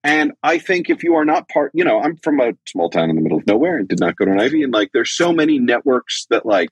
[0.04, 3.10] And I think if you are not part, you know, I'm from a small town
[3.10, 4.62] in the middle of nowhere and did not go to an Ivy.
[4.62, 6.70] And like, there's so many networks that like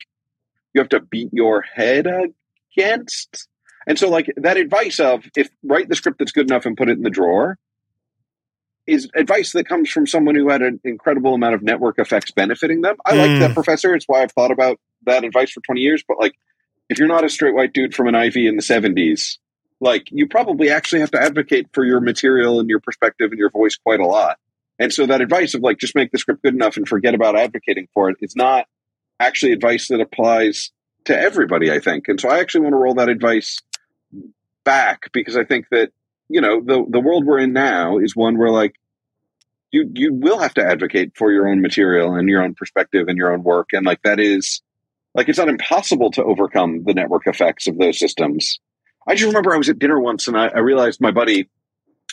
[0.74, 2.08] you have to beat your head
[2.78, 3.48] against.
[3.88, 6.90] And so, like, that advice of if write the script that's good enough and put
[6.90, 7.58] it in the drawer
[8.86, 12.82] is advice that comes from someone who had an incredible amount of network effects benefiting
[12.82, 12.96] them.
[13.06, 13.40] I like Mm.
[13.40, 13.96] that professor.
[13.96, 16.04] It's why I've thought about that advice for 20 years.
[16.06, 16.34] But like,
[16.90, 19.38] if you're not a straight white dude from an Ivy in the 70s,
[19.80, 23.50] like you probably actually have to advocate for your material and your perspective and your
[23.50, 24.38] voice quite a lot.
[24.80, 27.38] And so that advice of like just make the script good enough and forget about
[27.38, 28.66] advocating for it is not
[29.20, 30.72] actually advice that applies
[31.06, 32.08] to everybody, I think.
[32.08, 33.60] And so I actually want to roll that advice
[34.64, 35.92] back because I think that,
[36.30, 38.76] you know, the the world we're in now is one where like
[39.72, 43.18] you you will have to advocate for your own material and your own perspective and
[43.18, 43.70] your own work.
[43.74, 44.62] And like that is
[45.14, 48.60] like it's not impossible to overcome the network effects of those systems.
[49.08, 51.50] I just remember I was at dinner once and I, I realized my buddy,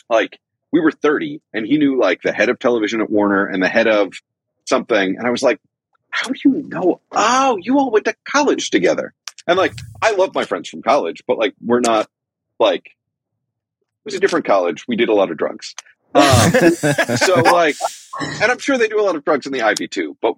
[0.09, 0.39] like,
[0.73, 3.67] we were 30 and he knew like the head of television at Warner and the
[3.67, 4.13] head of
[4.65, 5.17] something.
[5.17, 5.59] And I was like,
[6.09, 7.01] how do you know?
[7.11, 9.13] Oh, you all went to college together.
[9.47, 12.09] And like, I love my friends from college, but like, we're not
[12.61, 14.85] like, it was a different college.
[14.87, 15.75] We did a lot of drugs.
[16.13, 16.51] Um,
[17.17, 17.75] so like,
[18.21, 20.35] and I'm sure they do a lot of drugs in the Ivy too, but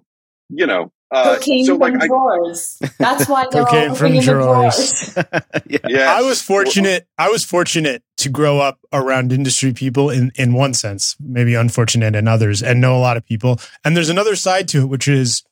[0.48, 2.78] you know, uh, Cocaine so like, from I, drawers.
[2.98, 5.14] That's why they're Cocaine all from looking in the drawers.
[5.14, 5.42] drawers.
[5.66, 5.78] yeah.
[5.86, 7.06] yeah, I was fortunate.
[7.18, 12.14] I was fortunate to grow up around industry people in in one sense, maybe unfortunate
[12.14, 13.60] in others, and know a lot of people.
[13.84, 15.42] And there's another side to it, which is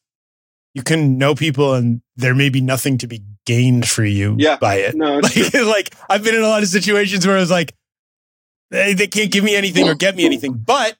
[0.75, 4.57] you can know people, and there may be nothing to be gained for you Yeah.
[4.57, 4.95] by it.
[4.95, 7.75] No, Like, like I've been in a lot of situations where I was like,
[8.71, 10.97] they, they can't give me anything or get me anything, but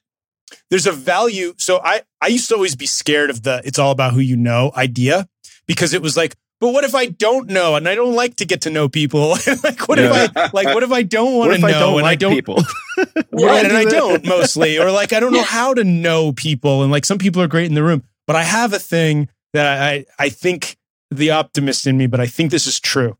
[0.69, 1.53] there's a value.
[1.57, 4.35] So I I used to always be scared of the "it's all about who you
[4.37, 5.27] know" idea
[5.67, 6.35] because it was like.
[6.61, 9.31] But what if I don't know and I don't like to get to know people?
[9.63, 10.23] like what Yeah.
[10.27, 12.15] if I like what if I don't want to know I don't and like I
[12.15, 12.55] don't people?
[13.33, 16.89] right and I don't mostly or like I don't know how to know people and
[16.89, 20.05] like some people are great in the room but I have a thing that I
[20.17, 20.77] I think
[21.17, 23.17] the optimist in me but I think this is true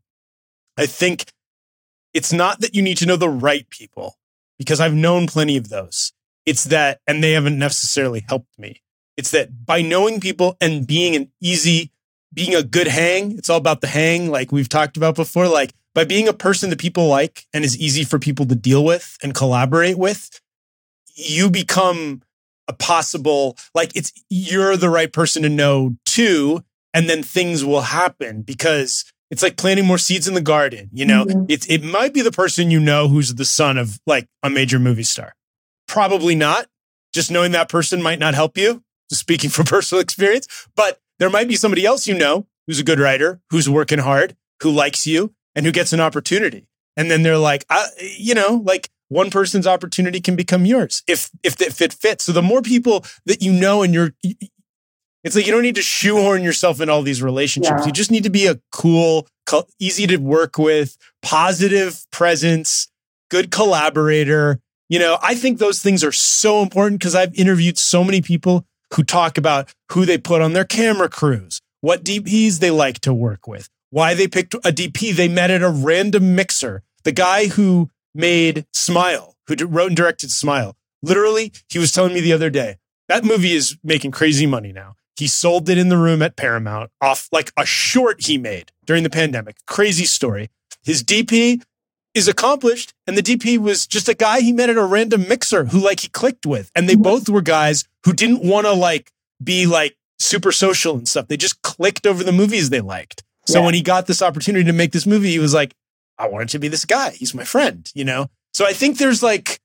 [0.78, 1.26] I think
[2.14, 4.18] it's not that you need to know the right people
[4.58, 6.14] because I've known plenty of those.
[6.46, 8.82] It's that, and they haven't necessarily helped me.
[9.18, 11.92] It's that by knowing people and being an easy,
[12.34, 15.48] being a good hang, it's all about the hang, like we've talked about before.
[15.48, 18.84] Like by being a person that people like and is easy for people to deal
[18.84, 20.42] with and collaborate with,
[21.16, 22.24] you become
[22.68, 26.64] a possible, like it's, you're the right person to know too.
[26.94, 30.90] And then things will happen because it's like planting more seeds in the garden.
[30.94, 31.46] You know, mm-hmm.
[31.50, 34.80] it, it might be the person you know who's the son of like a major
[34.80, 35.34] movie star.
[35.88, 36.68] Probably not.
[37.14, 41.48] Just knowing that person might not help you, speaking from personal experience, but there might
[41.48, 45.34] be somebody else you know who's a good writer, who's working hard, who likes you,
[45.56, 46.68] and who gets an opportunity.
[46.96, 51.30] And then they're like, I, you know, like one person's opportunity can become yours if
[51.44, 52.26] if if it fits.
[52.26, 54.14] So the more people that you know and you're
[55.24, 57.82] it's like you don't need to shoehorn yourself in all these relationships.
[57.82, 57.86] Yeah.
[57.86, 59.28] You just need to be a cool,
[59.80, 62.90] easy to work with, positive presence,
[63.32, 64.60] good collaborator.
[64.90, 68.66] You know, I think those things are so important because I've interviewed so many people
[68.94, 73.14] who talk about who they put on their camera crews, what DPs they like to
[73.14, 76.84] work with, why they picked a DP they met at a random mixer.
[77.04, 82.22] The guy who made Smile, who wrote and directed Smile, literally, he was telling me
[82.22, 84.96] the other day, that movie is making crazy money now.
[85.16, 89.04] He sold it in the room at Paramount off like a short he made during
[89.04, 89.58] the pandemic.
[89.68, 90.50] Crazy story.
[90.84, 91.62] His DP
[92.14, 95.66] is accomplished, and the DP was just a guy he met at a random mixer
[95.66, 96.72] who like he clicked with.
[96.76, 97.04] And they mm-hmm.
[97.04, 99.12] both were guys who didn't want to like
[99.44, 101.28] be like super social and stuff.
[101.28, 103.24] They just clicked over the movies they liked.
[103.46, 103.66] So yeah.
[103.66, 105.74] when he got this opportunity to make this movie, he was like,
[106.18, 107.12] I wanted to be this guy.
[107.12, 108.28] He's my friend, you know?
[108.54, 109.60] So I think there's like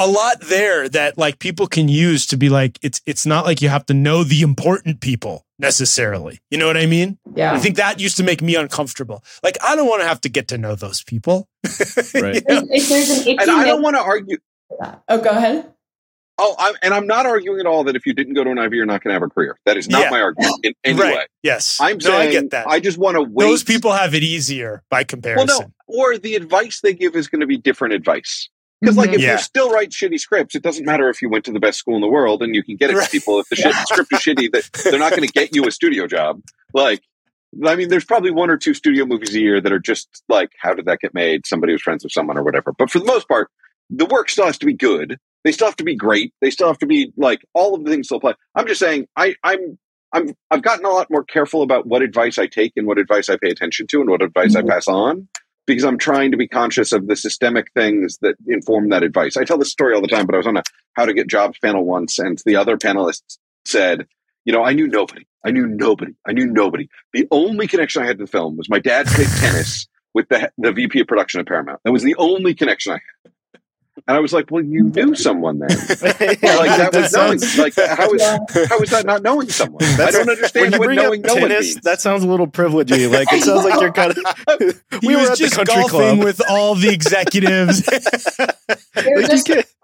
[0.00, 3.60] a lot there that like people can use to be like it's it's not like
[3.60, 6.40] you have to know the important people necessarily.
[6.50, 7.18] You know what I mean?
[7.34, 7.52] Yeah.
[7.52, 9.22] I think that used to make me uncomfortable.
[9.42, 11.48] Like I don't want to have to get to know those people.
[12.14, 12.42] right.
[12.48, 14.38] if, there's an and I don't want to argue.
[15.08, 15.70] Oh, go ahead.
[16.42, 18.58] Oh, I'm, and I'm not arguing at all that if you didn't go to an
[18.58, 19.58] Ivy, you're not going to have a career.
[19.66, 20.10] That is not yeah.
[20.10, 21.14] my argument in any right.
[21.14, 21.26] way.
[21.42, 22.66] Yes, I'm no, saying I get that.
[22.66, 23.44] I just want to wait.
[23.44, 25.48] Those people have it easier by comparison.
[25.48, 28.48] Well, no, or the advice they give is going to be different advice.
[28.80, 29.32] Because like if yeah.
[29.32, 31.96] you still write shitty scripts, it doesn't matter if you went to the best school
[31.96, 33.04] in the world and you can get it right.
[33.04, 33.38] to people.
[33.38, 36.06] If the shit, script is shitty, that they're not going to get you a studio
[36.06, 36.40] job.
[36.72, 37.02] Like,
[37.66, 40.52] I mean, there's probably one or two studio movies a year that are just like,
[40.58, 41.46] how did that get made?
[41.46, 42.72] Somebody was friends with someone or whatever.
[42.72, 43.50] But for the most part,
[43.90, 45.18] the work still has to be good.
[45.44, 46.32] They still have to be great.
[46.40, 48.34] They still have to be like all of the things still apply.
[48.54, 49.78] I'm just saying, I, I'm
[50.12, 53.28] I'm I've gotten a lot more careful about what advice I take and what advice
[53.28, 54.68] I pay attention to and what advice mm-hmm.
[54.68, 55.28] I pass on
[55.66, 59.36] because I'm trying to be conscious of the systemic things that inform that advice.
[59.36, 60.62] I tell this story all the time, but I was on a
[60.94, 64.06] how to get jobs panel once, and the other panelists said,
[64.44, 65.26] you know, I knew nobody.
[65.44, 66.12] I knew nobody.
[66.26, 66.88] I knew nobody.
[67.12, 70.50] The only connection I had to the film was my dad played tennis with the
[70.58, 71.80] the VP of production at Paramount.
[71.84, 73.29] That was the only connection I had.
[74.06, 75.68] And I was like, "Well, you knew someone then.
[76.00, 77.40] like that was knowing.
[77.58, 78.22] Like how is
[78.68, 79.78] how is that not knowing someone?
[79.80, 81.76] That's, I don't understand what knowing no one means.
[81.76, 83.10] That sounds a little privilegey.
[83.20, 84.82] Like it sounds like you're kind of.
[85.02, 86.18] we were just golfing club.
[86.20, 87.82] with all the executives.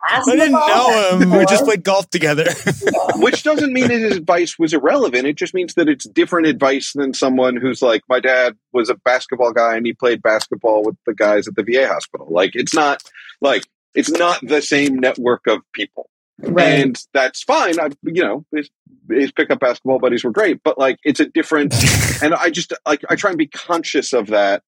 [0.09, 1.31] I didn't know him.
[1.31, 2.47] We just played golf together.
[3.17, 5.27] Which doesn't mean his advice was irrelevant.
[5.27, 8.95] It just means that it's different advice than someone who's like, my dad was a
[8.95, 12.29] basketball guy and he played basketball with the guys at the VA hospital.
[12.31, 13.03] Like, it's not
[13.41, 13.65] like
[13.97, 16.09] it's not the same network of people.
[16.39, 16.81] Right.
[16.81, 17.81] And that's fine.
[17.81, 18.69] I, you know, his,
[19.09, 21.75] his pickup basketball buddies were great, but like it's a different,
[22.23, 24.63] and I just like, I try and be conscious of that.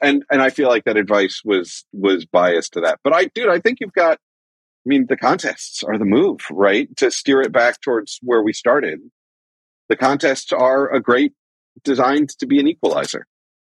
[0.00, 3.00] And, and I feel like that advice was, was biased to that.
[3.04, 6.88] But I, dude, I think you've got, I mean, the contests are the move, right?
[6.96, 9.00] To steer it back towards where we started.
[9.88, 11.32] The contests are a great
[11.84, 13.26] designed to be an equalizer.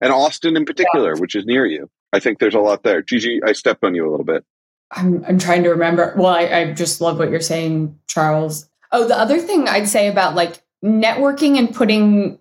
[0.00, 1.20] And Austin in particular, yeah.
[1.20, 1.88] which is near you.
[2.12, 3.02] I think there's a lot there.
[3.02, 4.44] Gigi, I stepped on you a little bit.
[4.94, 6.14] I'm, I'm trying to remember.
[6.16, 8.68] Well, I, I just love what you're saying, Charles.
[8.92, 12.38] Oh, the other thing I'd say about like networking and putting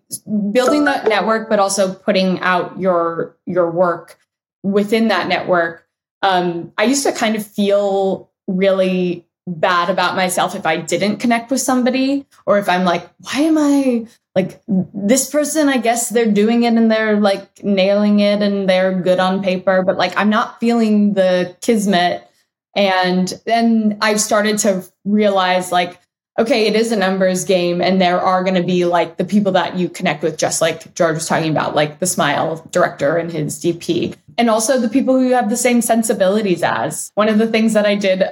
[0.51, 4.19] building that network, but also putting out your your work
[4.61, 5.87] within that network.
[6.21, 11.51] Um, I used to kind of feel really bad about myself if I didn't connect
[11.51, 15.69] with somebody, or if I'm like, why am I like this person?
[15.69, 19.83] I guess they're doing it and they're like nailing it and they're good on paper,
[19.83, 22.29] but like I'm not feeling the kismet
[22.75, 25.99] and then I've started to realize like,
[26.39, 29.51] okay, it is a numbers game and there are going to be like the people
[29.51, 33.31] that you connect with, just like George was talking about, like the smile director and
[33.31, 37.11] his DP, and also the people who have the same sensibilities as.
[37.13, 38.23] One of the things that I did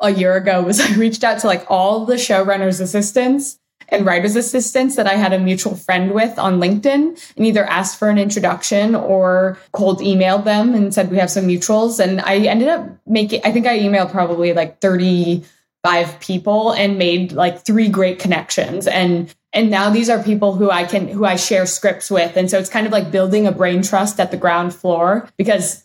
[0.00, 4.36] a year ago was I reached out to like all the showrunners' assistants and writer's
[4.36, 8.18] assistants that I had a mutual friend with on LinkedIn and either asked for an
[8.18, 12.00] introduction or cold emailed them and said, we have some mutuals.
[12.00, 17.32] And I ended up making, I think I emailed probably like 35 people and made
[17.32, 18.86] like three great connections.
[18.86, 22.36] And and now these are people who I can who I share scripts with.
[22.36, 25.83] And so it's kind of like building a brain trust at the ground floor because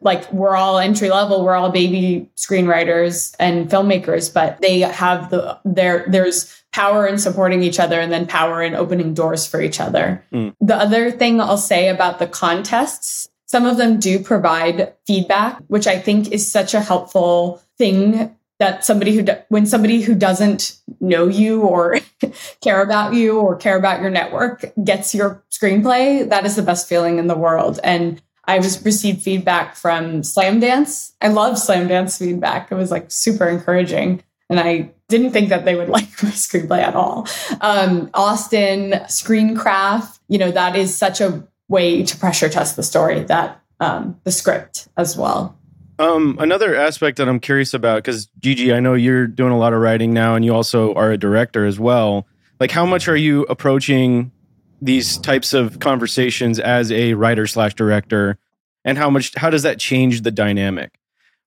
[0.00, 5.58] like we're all entry level we're all baby screenwriters and filmmakers but they have the
[5.64, 9.80] there there's power in supporting each other and then power in opening doors for each
[9.80, 10.54] other mm.
[10.60, 15.86] the other thing i'll say about the contests some of them do provide feedback which
[15.86, 21.26] i think is such a helpful thing that somebody who when somebody who doesn't know
[21.26, 22.00] you or
[22.60, 26.88] care about you or care about your network gets your screenplay that is the best
[26.88, 31.12] feeling in the world and I was received feedback from Slamdance.
[31.20, 32.72] I love Slamdance feedback.
[32.72, 34.22] It was like super encouraging.
[34.48, 37.28] And I didn't think that they would like my screenplay at all.
[37.60, 43.22] Um, Austin, Screencraft, you know, that is such a way to pressure test the story
[43.24, 45.54] that um, the script as well.
[45.98, 49.74] Um, another aspect that I'm curious about, because Gigi, I know you're doing a lot
[49.74, 52.26] of writing now and you also are a director as well.
[52.60, 54.32] Like, how much are you approaching
[54.80, 58.38] these types of conversations as a writer slash director?
[58.84, 60.98] And how much how does that change the dynamic?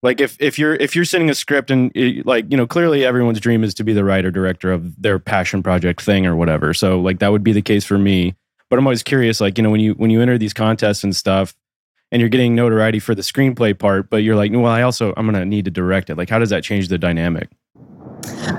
[0.03, 3.05] Like if if you're if you're sending a script and it, like you know clearly
[3.05, 6.73] everyone's dream is to be the writer director of their passion project thing or whatever.
[6.73, 8.35] So like that would be the case for me.
[8.69, 11.13] But i'm always curious like you know when you when you enter these contests and
[11.13, 11.53] stuff
[12.09, 15.25] and you're getting notoriety for the screenplay part but you're like well i also i'm
[15.25, 16.17] gonna need to direct it.
[16.17, 17.49] Like how does that change the dynamic?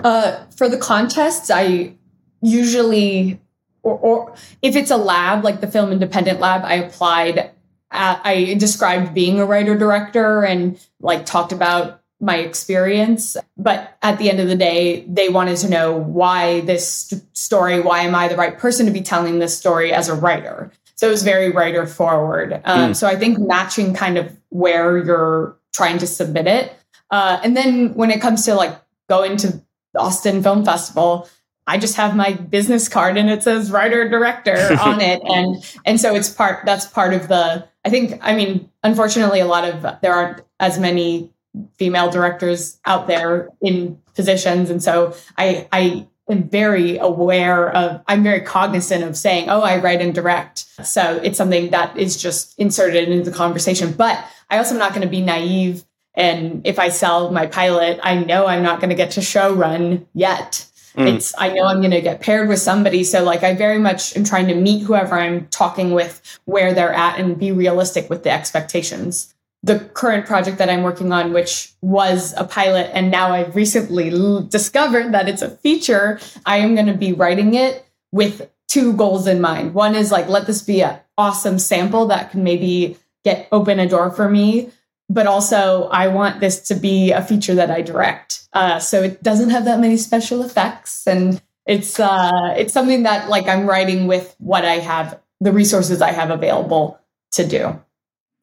[0.05, 1.95] Uh, for the contests i
[2.43, 3.41] usually
[3.83, 7.51] or, or if it's a lab like the film independent lab i applied
[7.91, 13.37] at, i described being a writer director and like talked about my experience.
[13.59, 17.81] But at the end of the day they wanted to know why this st- story
[17.81, 20.71] why am i the right person to be telling this story as a writer?
[20.95, 22.63] So it was very writer forward.
[22.65, 22.97] Um, mm.
[22.97, 26.73] so i think matching kind of where you're trying to submit it.
[27.11, 29.61] Uh, and then when it comes to like going to
[29.99, 31.29] austin film festival
[31.67, 35.23] I just have my business card and it says writer director on it.
[35.25, 39.47] And and so it's part that's part of the I think I mean unfortunately a
[39.47, 41.31] lot of there aren't as many
[41.79, 44.71] female directors out there in positions.
[44.71, 49.79] And so I I am very aware of I'm very cognizant of saying oh I
[49.79, 50.67] write and direct.
[50.85, 53.93] So it's something that is just inserted into the conversation.
[53.93, 55.85] But I also am not going to be naive.
[56.15, 59.55] And if I sell my pilot I know I'm not going to get to show
[59.55, 61.15] run yet Mm.
[61.15, 64.17] It's I know I'm going to get paired with somebody, so like I very much
[64.17, 68.25] am trying to meet whoever I'm talking with where they're at and be realistic with
[68.25, 69.35] the expectations.
[69.63, 74.11] The current project that I'm working on, which was a pilot, and now I've recently
[74.11, 78.93] l- discovered that it's a feature, I am going to be writing it with two
[78.95, 79.75] goals in mind.
[79.75, 83.89] One is like, let this be an awesome sample that can maybe get open a
[83.89, 84.71] door for me
[85.09, 88.47] but also I want this to be a feature that I direct.
[88.53, 93.29] Uh, so it doesn't have that many special effects, and it's uh, it's something that
[93.29, 96.99] like I'm writing with what I have, the resources I have available
[97.33, 97.81] to do.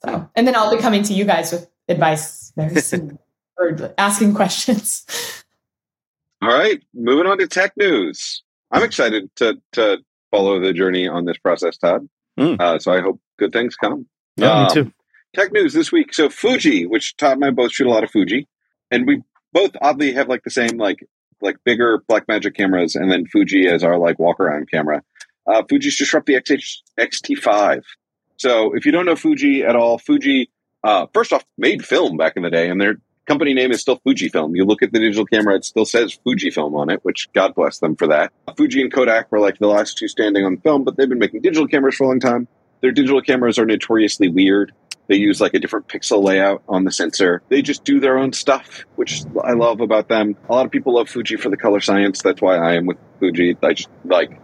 [0.03, 3.19] So, and then I'll be coming to you guys with advice very soon
[3.57, 5.05] or asking questions.
[6.41, 8.43] All right, moving on to tech news.
[8.71, 9.99] I'm excited to to
[10.31, 12.07] follow the journey on this process, Todd.
[12.39, 12.59] Mm.
[12.59, 14.07] Uh, so I hope good things come.
[14.37, 14.93] Yeah, um, me too.
[15.33, 16.13] Tech news this week.
[16.13, 18.47] So Fuji, which Todd and I both shoot a lot of Fuji,
[18.89, 19.21] and we
[19.53, 21.07] both oddly have like the same like
[21.41, 25.03] like bigger Blackmagic cameras, and then Fuji as our like walk around camera.
[25.47, 27.83] Uh, Fuji's just dropped the XH XT5.
[28.37, 30.49] So if you don't know Fuji at all, Fuji
[30.83, 32.95] uh, first off made film back in the day, and their
[33.27, 34.55] company name is still Fujifilm.
[34.55, 37.77] You look at the digital camera, it still says Fujifilm on it, which God bless
[37.77, 38.33] them for that.
[38.57, 41.41] Fuji and Kodak were like the last two standing on film, but they've been making
[41.41, 42.47] digital cameras for a long time.
[42.81, 44.73] Their digital cameras are notoriously weird.
[45.09, 47.41] They use like a different pixel layout on the sensor.
[47.49, 50.37] They just do their own stuff, which I love about them.
[50.47, 52.21] A lot of people love Fuji for the color science.
[52.21, 53.57] That's why I am with Fuji.
[53.63, 54.39] I just like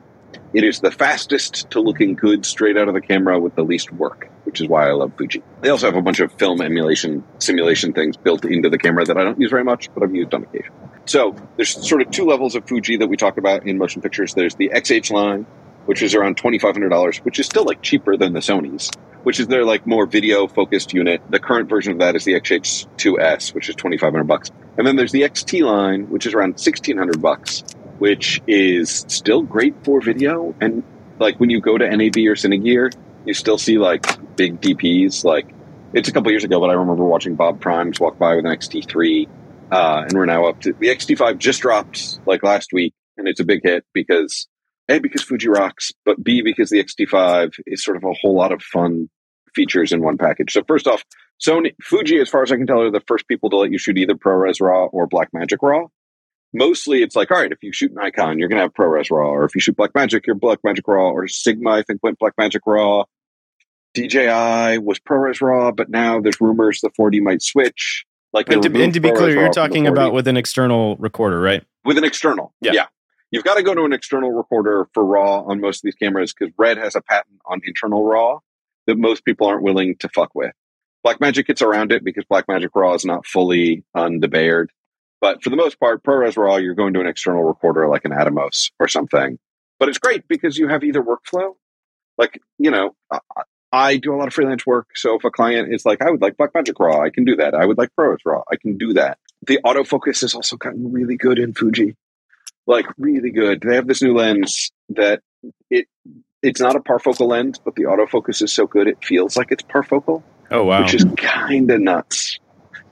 [0.56, 3.94] it is the fastest to looking good straight out of the camera with the least
[3.94, 5.44] work, which is why I love Fuji.
[5.62, 9.18] They also have a bunch of film emulation simulation things built into the camera that
[9.20, 10.74] I don't use very much, but I've used on occasion.
[11.06, 14.34] So there's sort of two levels of Fuji that we talk about in motion pictures.
[14.34, 15.46] There's the XH line,
[15.86, 18.90] which is around $2,500, which is still like cheaper than the Sony's
[19.26, 21.20] which is their like more video focused unit.
[21.32, 24.52] The current version of that is the XH2S, which is 2500 bucks.
[24.78, 27.64] And then there's the XT line, which is around 1600 bucks,
[27.98, 30.54] which is still great for video.
[30.62, 30.84] And
[31.18, 32.94] like when you go to NAB or Cinegear,
[33.26, 34.06] you still see like
[34.36, 35.24] big DPs.
[35.24, 35.56] Like
[35.92, 38.52] it's a couple years ago, but I remember watching Bob Primes walk by with an
[38.52, 39.28] XT3.
[39.72, 43.40] Uh, and we're now up to the XT5 just dropped like last week and it's
[43.40, 44.48] a big hit because
[44.88, 48.52] a because Fuji rocks, but b because the X-T5 is sort of a whole lot
[48.52, 49.10] of fun
[49.56, 50.52] features in one package.
[50.52, 51.04] So first off,
[51.42, 53.78] Sony Fuji, as far as I can tell, are the first people to let you
[53.78, 55.88] shoot either ProRes RAW or Blackmagic RAW.
[56.54, 59.28] Mostly, it's like, all right, if you shoot Nikon, you're going to have ProRes RAW,
[59.28, 63.04] or if you shoot Blackmagic, you're Blackmagic RAW, or Sigma, I think went Blackmagic RAW.
[63.94, 68.06] DJI was ProRes RAW, but now there's rumors the 4D might switch.
[68.32, 70.38] Like, And to, and to be clear, you're RAW from the talking about with an
[70.38, 71.64] external recorder, right?
[71.84, 72.54] with an external.
[72.62, 72.72] yeah.
[72.74, 72.86] Yeah.
[73.32, 76.34] You've got to go to an external recorder for RAW on most of these cameras
[76.34, 78.40] because Red has a patent on internal RAW
[78.88, 80.54] that most people aren't willing to fuck with.
[81.06, 84.68] Blackmagic gets around it because Blackmagic RAW is not fully undebayered.
[85.22, 88.12] But for the most part, ProRes RAW, you're going to an external recorder like an
[88.12, 89.38] Atomos or something.
[89.80, 91.54] But it's great because you have either workflow.
[92.18, 93.20] Like, you know, I,
[93.72, 94.88] I do a lot of freelance work.
[94.96, 97.54] So if a client is like, I would like Blackmagic RAW, I can do that.
[97.54, 99.18] I would like ProRes RAW, I can do that.
[99.46, 101.96] The autofocus has also gotten really good in Fuji
[102.68, 103.62] like really good.
[103.62, 105.22] They have this new lens that
[105.70, 105.88] it
[106.46, 109.64] it's not a parfocal lens, but the autofocus is so good it feels like it's
[109.64, 110.82] parfocal, Oh wow!
[110.82, 112.40] which is kind of nuts.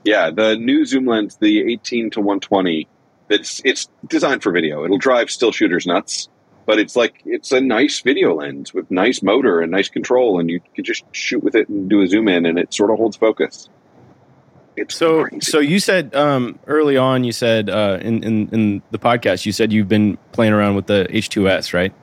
[0.04, 2.86] Yeah, the new zoom lens, the 18 to 120,
[3.30, 4.84] it's it's designed for video.
[4.84, 6.28] It'll drive still shooters nuts,
[6.66, 10.50] but it's like it's a nice video lens with nice motor and nice control, and
[10.50, 12.98] you can just shoot with it and do a zoom in, and it sort of
[12.98, 13.68] holds focus.
[14.76, 15.40] It's So, crazy.
[15.52, 19.52] so you said um, early on, you said uh, in, in in the podcast, you
[19.52, 21.94] said you've been playing around with the H2S, right?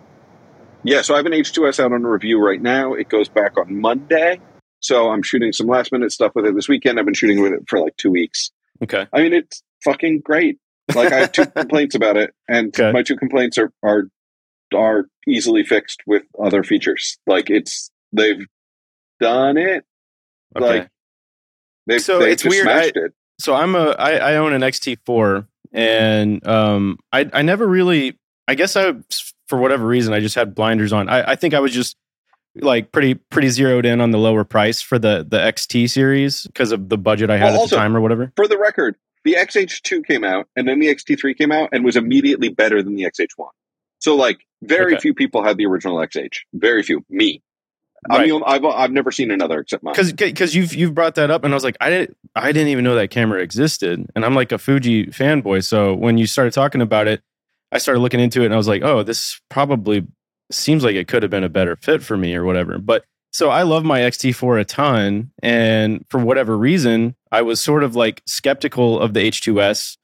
[0.84, 2.94] Yeah, so I have an H2S out on review right now.
[2.94, 4.40] It goes back on Monday.
[4.80, 6.98] So I'm shooting some last minute stuff with it this weekend.
[6.98, 8.50] I've been shooting with it for like two weeks.
[8.84, 9.06] Okay.
[9.14, 10.58] I mean, it's fucking great.
[10.96, 12.92] Like I have two complaints about it, and Okay.
[12.92, 14.06] my two complaints are are
[14.74, 17.20] are easily fixed with other features.
[17.28, 18.44] Like it's they've
[19.20, 19.86] done it.
[20.58, 20.66] Okay.
[20.80, 20.90] Like
[21.86, 23.14] they've, So they've it's just weird, smashed it.
[23.40, 28.18] so I'm a I, I own an XT4, and um, I I never really.
[28.48, 28.96] I guess I
[29.52, 31.08] for whatever reason I just had blinders on.
[31.10, 31.95] I, I think I was just
[32.56, 36.72] like pretty pretty zeroed in on the lower price for the the XT series because
[36.72, 38.32] of the budget I had Well, at also- the time or whatever.
[38.36, 38.95] For the record,
[39.26, 42.95] the XH2 came out, and then the XT3 came out, and was immediately better than
[42.95, 43.49] the XH1.
[43.99, 45.02] So, like, very Okay.
[45.02, 46.39] few people had the original XH.
[46.54, 47.06] Very few.
[47.10, 47.43] Me.
[48.10, 48.26] Right.
[48.26, 49.93] the only, I've I've never seen another except mine.
[49.93, 52.70] because because you've you've brought that up and I was like I didn't I didn't
[52.70, 56.52] even know that camera existed and I'm like a Fuji fanboy so when you started
[56.52, 57.22] talking about it
[57.72, 60.05] I started looking into it and I was like oh this probably
[60.51, 62.78] seems like it could have been a better fit for me or whatever.
[62.78, 67.84] But so I love my XT4 a ton and for whatever reason I was sort
[67.84, 69.97] of like skeptical of the H2S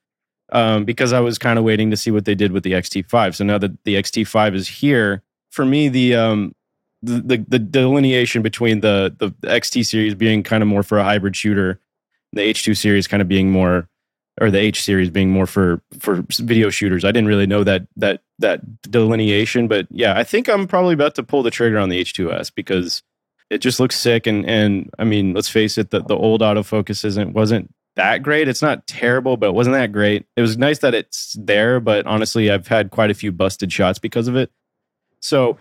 [0.54, 3.36] um, because I was kind of waiting to see what they did with the XT5
[3.36, 6.54] so now that the XT5 is here for me the um
[7.02, 11.04] the, the the delineation between the the XT series being kind of more for a
[11.04, 11.80] hybrid shooter,
[12.34, 13.88] the H2 series kind of being more,
[14.40, 17.04] or the H series being more for for video shooters.
[17.04, 21.16] I didn't really know that that that delineation, but yeah, I think I'm probably about
[21.16, 23.04] to pull the trigger on the H2S because
[23.50, 24.28] it just looks sick.
[24.28, 28.48] And and I mean, let's face it, the the old autofocus isn't wasn't that great.
[28.48, 30.26] It's not terrible, but it wasn't that great.
[30.36, 34.00] It was nice that it's there, but honestly, I've had quite a few busted shots
[34.00, 34.52] because of it.
[35.20, 35.58] So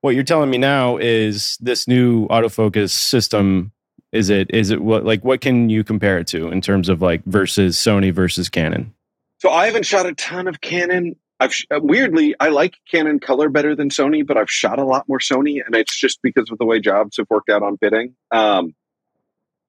[0.00, 3.72] what you're telling me now is this new autofocus system
[4.12, 7.02] is it is it what like what can you compare it to in terms of
[7.02, 8.94] like versus Sony versus Canon?
[9.38, 11.16] So I haven't shot a ton of Canon.
[11.38, 14.84] I've sh- uh, weirdly I like Canon color better than Sony, but I've shot a
[14.84, 17.76] lot more Sony, and it's just because of the way jobs have worked out on
[17.80, 18.14] bidding.
[18.30, 18.74] Um,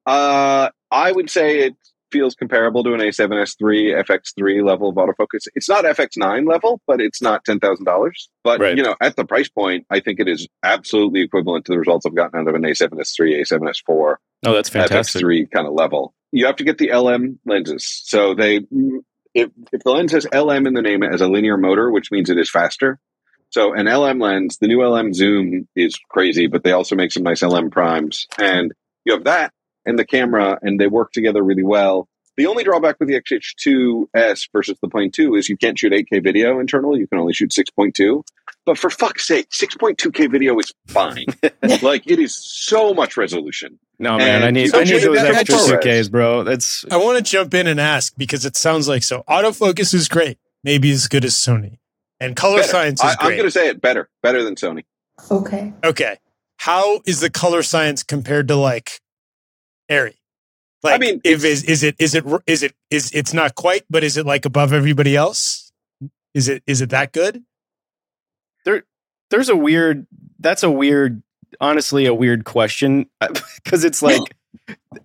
[0.06, 1.76] uh, I would say it
[2.12, 5.48] feels comparable to an A7S3 FX3 level of autofocus.
[5.56, 8.30] It's not FX9 level, but it's not ten thousand dollars.
[8.44, 8.78] But Right.
[8.78, 12.06] you know, at the price point, I think it is absolutely equivalent to the results
[12.06, 14.16] I've gotten out of an A7S3, A7S4.
[14.46, 15.22] Oh, that's fantastic.
[15.24, 16.14] FX3 kind of level.
[16.32, 18.02] You have to get the LM lenses.
[18.06, 18.58] So they,
[19.34, 22.12] if, if the lens has LM in the name, it has a linear motor, which
[22.12, 23.00] means it is faster.
[23.50, 27.24] So an LM lens, the new LM zoom is crazy, but they also make some
[27.24, 28.28] nice LM primes.
[28.38, 28.74] And
[29.06, 29.54] you have that
[29.88, 32.08] and the camera, and they work together really well.
[32.36, 36.24] The only drawback with the XH2S versus the Plane 2 is you can't shoot 8K
[36.24, 36.96] video internal.
[36.96, 38.24] You can only shoot 6.2.
[38.64, 41.26] But for fuck's sake, 6.2K video is fine.
[41.82, 43.80] like it is so much resolution.
[43.98, 46.44] No man, I need so I need those that- extra that's- suitcase, bro.
[46.44, 49.24] That's I want to jump in and ask because it sounds like so.
[49.28, 51.80] Autofocus is great, maybe as good as Sony,
[52.20, 52.68] and color Better.
[52.70, 54.84] science is I, I'm going to say it better, better than Sony.
[55.32, 55.74] Okay.
[55.84, 56.18] okay,
[56.58, 59.02] how is the color science compared to like
[59.90, 60.16] Arri?
[60.84, 63.84] Like, I mean, if is is it is it is it is it's not quite,
[63.90, 65.72] but is it like above everybody else?
[66.34, 67.44] Is it is it that good?
[68.64, 68.84] There,
[69.32, 70.06] there's a weird
[70.40, 71.24] that's a weird
[71.60, 73.08] honestly a weird question
[73.64, 74.22] because it's like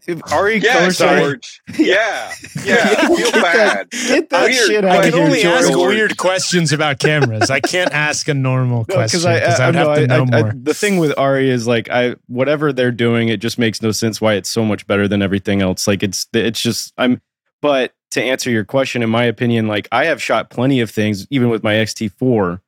[0.06, 1.20] Arri Yeah, color.
[1.20, 1.62] George.
[1.78, 2.32] Yeah,
[2.64, 2.76] yeah.
[2.98, 3.90] I feel bad.
[3.90, 4.54] Get that Weird.
[4.54, 7.50] shit I out I can here, only ask weird questions about cameras.
[7.50, 10.38] I can't ask a normal No, question because I, I'd no, have to know I-
[10.38, 10.52] I- more.
[10.56, 14.20] the thing with Arri is like I whatever they're doing, it just makes no sense
[14.20, 15.86] why it's so much better than everything else.
[15.86, 17.20] Like it's it's just I'm.
[17.60, 21.26] But to answer your question, in my opinion, like I have shot plenty of things,
[21.30, 22.60] even with my XT4,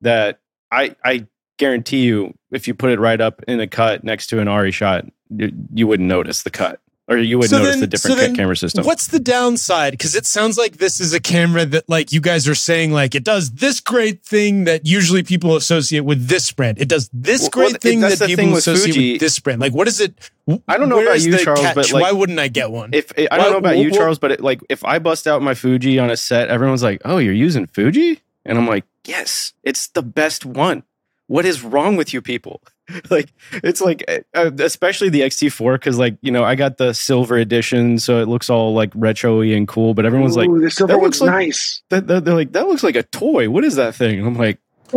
[0.00, 0.40] that
[0.72, 1.26] I I
[1.58, 4.72] guarantee you, if you put it right up in a cut next to an Arri
[4.72, 5.04] shot,
[5.36, 8.22] you, you wouldn't notice the cut, or you would So notice then- the different so
[8.26, 8.84] then camera system.
[8.84, 9.92] What's the downside?
[9.92, 13.14] Because it sounds like this is a camera that, like, you guys are saying, like,
[13.14, 16.78] it does this great thing that usually people associate with this brand.
[16.80, 19.12] It does this Well, great well, thing that people thing with associate Fuji.
[19.12, 19.60] with this brand.
[19.60, 20.30] Like, what is it?
[20.68, 21.74] I don't know about you, Charles, catch?
[21.74, 22.90] but, like, why wouldn't I get one?
[22.92, 25.40] If I don't Why- know about you, Charles, but it, like if I bust out
[25.42, 29.52] my Fuji on a set, everyone's like, "Oh, you're using Fuji," and I'm like, "Yes,
[29.62, 30.82] it's the best one."
[31.28, 32.60] What is wrong with you people?
[33.10, 37.36] like it's like uh, especially the XT4 because like you know I got the silver
[37.36, 39.94] edition, so it looks all like retro-y and cool.
[39.94, 41.82] But everyone's like, Ooh, the silver that one's looks like- nice.
[41.90, 43.48] that, that- they're like, that looks like a toy.
[43.50, 44.18] What is that thing?
[44.18, 44.58] And I'm like,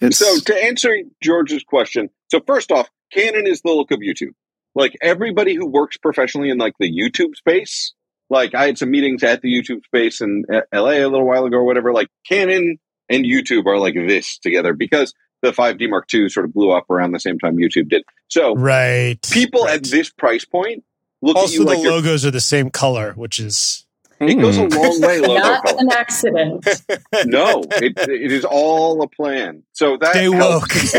[0.00, 4.32] it's- So to answer George's question, so first off, Canon is the look of YouTube.
[4.74, 7.92] Like everybody who works professionally in like the YouTube space,
[8.30, 11.44] like I had some meetings at the YouTube space in uh, LA a little while
[11.44, 11.92] ago or whatever.
[11.92, 12.78] Like Canon
[13.08, 15.12] and YouTube are like this together because
[15.44, 18.02] the 5D Mark II sort of blew up around the same time YouTube did.
[18.28, 19.20] So right.
[19.30, 19.76] people right.
[19.76, 20.84] at this price point
[21.22, 23.84] look at Also, you the like you're- logos are the same color, which is
[24.20, 24.68] it goes a hmm.
[24.68, 25.20] long way.
[25.20, 25.78] Logo Not color.
[25.80, 26.66] an accident.
[27.26, 29.62] No, it, it is all a plan.
[29.72, 30.94] So that stay helps.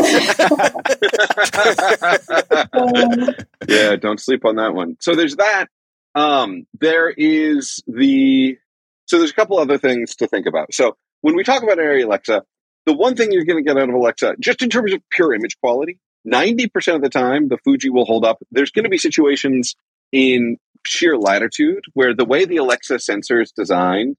[3.24, 3.38] woke.
[3.68, 4.96] yeah, don't sleep on that one.
[5.00, 5.66] So there's that.
[6.14, 8.58] Um, there is the
[9.06, 10.74] so there's a couple other things to think about.
[10.74, 12.42] So when we talk about Arri Alexa,
[12.86, 15.34] the one thing you're going to get out of Alexa, just in terms of pure
[15.34, 18.38] image quality, 90% of the time the Fuji will hold up.
[18.50, 19.74] There's going to be situations
[20.12, 20.56] in
[20.86, 24.16] sheer latitude where the way the Alexa sensor is designed,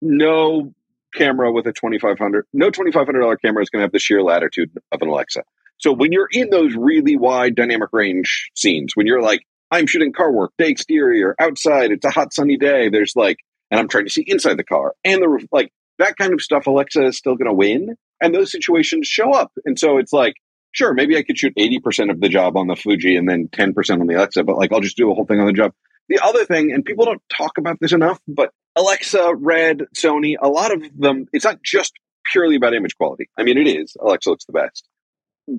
[0.00, 0.72] no
[1.14, 5.02] camera with a 2500 no $2500 camera is going to have the sheer latitude of
[5.02, 5.42] an Alexa.
[5.78, 10.12] So when you're in those really wide dynamic range scenes, when you're like, I'm shooting
[10.12, 13.38] car work, day exterior, outside, it's a hot sunny day, there's like,
[13.70, 15.72] and I'm trying to see inside the car and the roof, like
[16.02, 17.96] that kind of stuff, Alexa is still going to win.
[18.20, 19.52] And those situations show up.
[19.64, 20.34] And so it's like,
[20.72, 24.00] sure, maybe I could shoot 80% of the job on the Fuji and then 10%
[24.00, 25.72] on the Alexa, but like I'll just do a whole thing on the job.
[26.08, 30.48] The other thing, and people don't talk about this enough, but Alexa, Red, Sony, a
[30.48, 31.92] lot of them, it's not just
[32.24, 33.28] purely about image quality.
[33.38, 33.96] I mean, it is.
[34.00, 34.88] Alexa looks the best.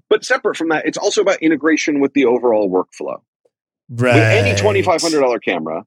[0.09, 3.21] But separate from that, it's also about integration with the overall workflow.
[3.89, 4.15] right.
[4.15, 5.83] With any $2,500 camera,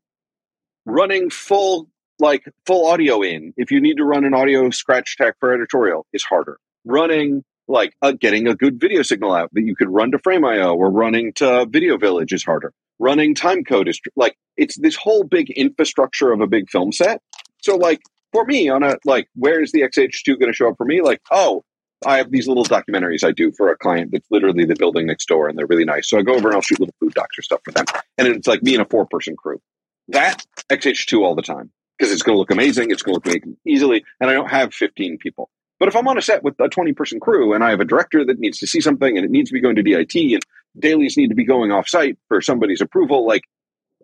[0.84, 1.88] running full,
[2.18, 6.06] like full audio in, if you need to run an audio scratch tech for editorial,
[6.12, 6.58] is harder.
[6.84, 10.74] Running like uh, getting a good video signal out that you could run to Frame.io
[10.74, 12.72] or running to Video Village is harder.
[12.98, 17.20] Running timecode is like it's this whole big infrastructure of a big film set.
[17.58, 18.00] So like
[18.32, 21.02] for me on a like where is the XH2 going to show up for me?
[21.02, 21.62] Like oh
[22.06, 25.26] I have these little documentaries I do for a client that's literally the building next
[25.26, 26.08] door and they're really nice.
[26.08, 27.86] So I go over and I'll shoot little food docs or stuff for them.
[28.16, 29.60] And it's like me and a four person crew.
[30.08, 32.90] That XH2 all the time because it's going to look amazing.
[32.90, 34.04] It's going to look amazing easily.
[34.20, 35.50] And I don't have 15 people.
[35.78, 37.84] But if I'm on a set with a 20 person crew and I have a
[37.84, 40.42] director that needs to see something and it needs to be going to DIT and
[40.78, 43.42] dailies need to be going off site for somebody's approval, like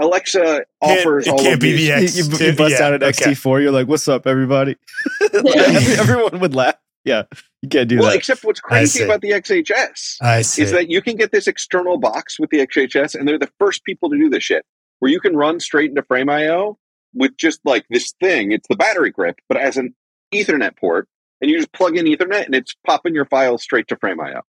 [0.00, 1.80] Alexa Can't- offers all can't of be these.
[1.80, 2.16] the You, X.
[2.40, 3.32] you, you bust yeah, out an okay.
[3.32, 4.76] XT4, you're like, "What's up, everybody?"
[5.34, 5.50] Every-
[5.98, 6.76] everyone would laugh.
[7.04, 7.24] Yeah,
[7.62, 8.16] you can't do well, that.
[8.16, 10.62] except what's crazy about the XHS I see.
[10.62, 13.84] is that you can get this external box with the XHS, and they're the first
[13.84, 14.64] people to do this shit,
[15.00, 16.78] where you can run straight into Frame.io
[17.14, 18.52] with just like this thing.
[18.52, 19.94] It's the battery grip, but as an
[20.32, 21.08] Ethernet port,
[21.40, 24.42] and you just plug in Ethernet, and it's popping your files straight to Frame.io.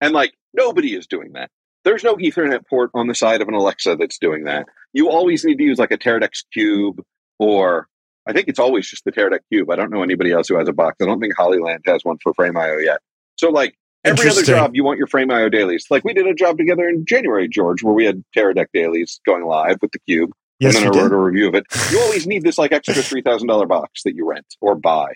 [0.00, 1.50] And like nobody is doing that.
[1.84, 4.66] There's no Ethernet port on the side of an Alexa that's doing that.
[4.92, 7.02] You always need to use like a Teradek Cube,
[7.38, 7.88] or
[8.26, 9.70] I think it's always just the Teradek Cube.
[9.70, 10.96] I don't know anybody else who has a box.
[11.00, 13.00] I don't think Hollyland has one for Frame.io yet.
[13.36, 15.86] So like every other job, you want your Frame.io dailies.
[15.90, 19.44] Like we did a job together in January, George, where we had Teradek dailies going
[19.44, 20.30] live with the Cube,
[20.60, 21.02] yes, and then I did.
[21.02, 21.64] wrote a review of it.
[21.90, 25.14] You always need this like extra three thousand dollar box that you rent or buy.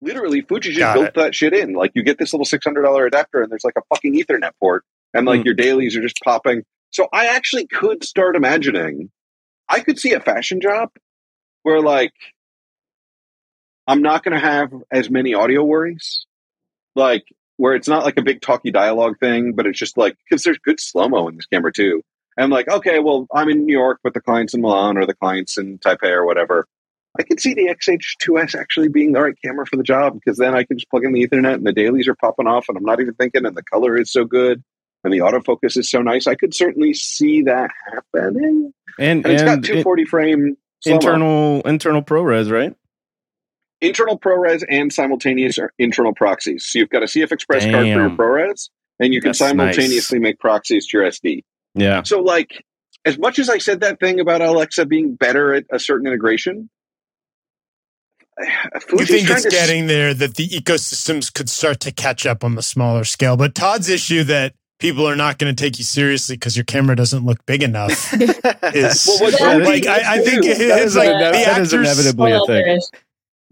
[0.00, 1.14] Literally, Fuji just built it.
[1.14, 1.74] that shit in.
[1.74, 4.50] Like you get this little six hundred dollar adapter, and there's like a fucking Ethernet
[4.60, 4.84] port,
[5.14, 5.46] and like Hmm.
[5.46, 6.64] your dailies are just popping.
[6.90, 9.10] So I actually could start imagining.
[9.68, 10.90] I could see a fashion job
[11.62, 12.12] where like
[13.86, 16.26] I'm not going to have as many audio worries,
[16.94, 17.24] like
[17.56, 20.58] where it's not like a big talky dialogue thing, but it's just like because there's
[20.58, 22.02] good slow mo in this camera too.
[22.36, 25.14] And like, okay, well, I'm in New York, but the client's in Milan or the
[25.14, 26.66] client's in Taipei or whatever.
[27.18, 30.54] I can see the XH2S actually being the right camera for the job because then
[30.54, 32.84] I can just plug in the Ethernet and the dailies are popping off and I'm
[32.84, 34.62] not even thinking and the color is so good.
[35.04, 36.26] and the autofocus is so nice.
[36.26, 38.72] I could certainly see that happening.
[38.98, 40.96] And, And, it's got and 240 frame slow-mo.
[40.96, 42.74] internal internal ProRes, right?
[43.80, 46.64] internal ProRes and simultaneous or internal proxies.
[46.66, 48.16] So you've got a CF Express card for your Damn.
[48.16, 48.70] ProRes,
[49.00, 51.42] and you can That's simultaneously make proxies to your SD.
[51.74, 52.02] Yeah.
[52.02, 52.64] So, like,
[53.04, 56.68] as much as I said that thing about Alexa being better at a certain integration,
[58.92, 62.26] you think trying it's to s- getting there that the ecosystems could start to catch
[62.26, 63.36] up on the smaller scale.
[63.36, 66.96] But Todd's issue that people are not going to take you seriously because your camera
[66.96, 68.12] doesn't look big enough
[68.74, 71.72] is Well, what Yeah, like I, I think do- it's like that, the that is
[71.74, 71.86] actors.
[71.98, 72.80] inevitably a thing.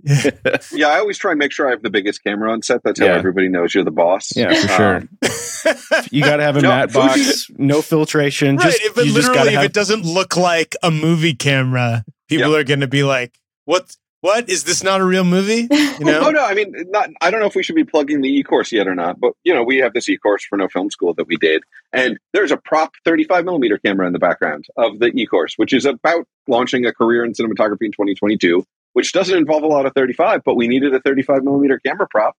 [0.07, 0.73] Fish.
[0.73, 2.83] Yeah, I always try and make sure I have the biggest camera on set.
[2.85, 3.15] That's how Yeah.
[3.17, 4.35] everybody knows you're the boss.
[4.37, 4.97] Yeah, for sure.
[4.97, 5.09] Um,
[6.11, 8.57] You got to have a No, matte Fuji- box, no filtration.
[8.57, 11.35] right, Just, if it you just literally if have it doesn't look like a movie
[11.35, 13.95] camera, people are going to be like, "What?
[14.23, 14.83] What is this?
[14.83, 15.69] Not a real movie?"
[16.01, 16.29] You know?
[16.29, 17.11] Oh no, I mean, not.
[17.21, 19.53] I don't know if we should be plugging the e-course yet or not, but you
[19.53, 22.57] know, we have this e-course for No Film School that we did, and there's a
[22.57, 26.93] prop 35 millimeter camera in the background of the e-course, which is about launching a
[26.95, 30.95] career in cinematography in 2022, which doesn't involve a lot of 35, but we needed
[30.95, 32.35] a 35 millimeter camera prop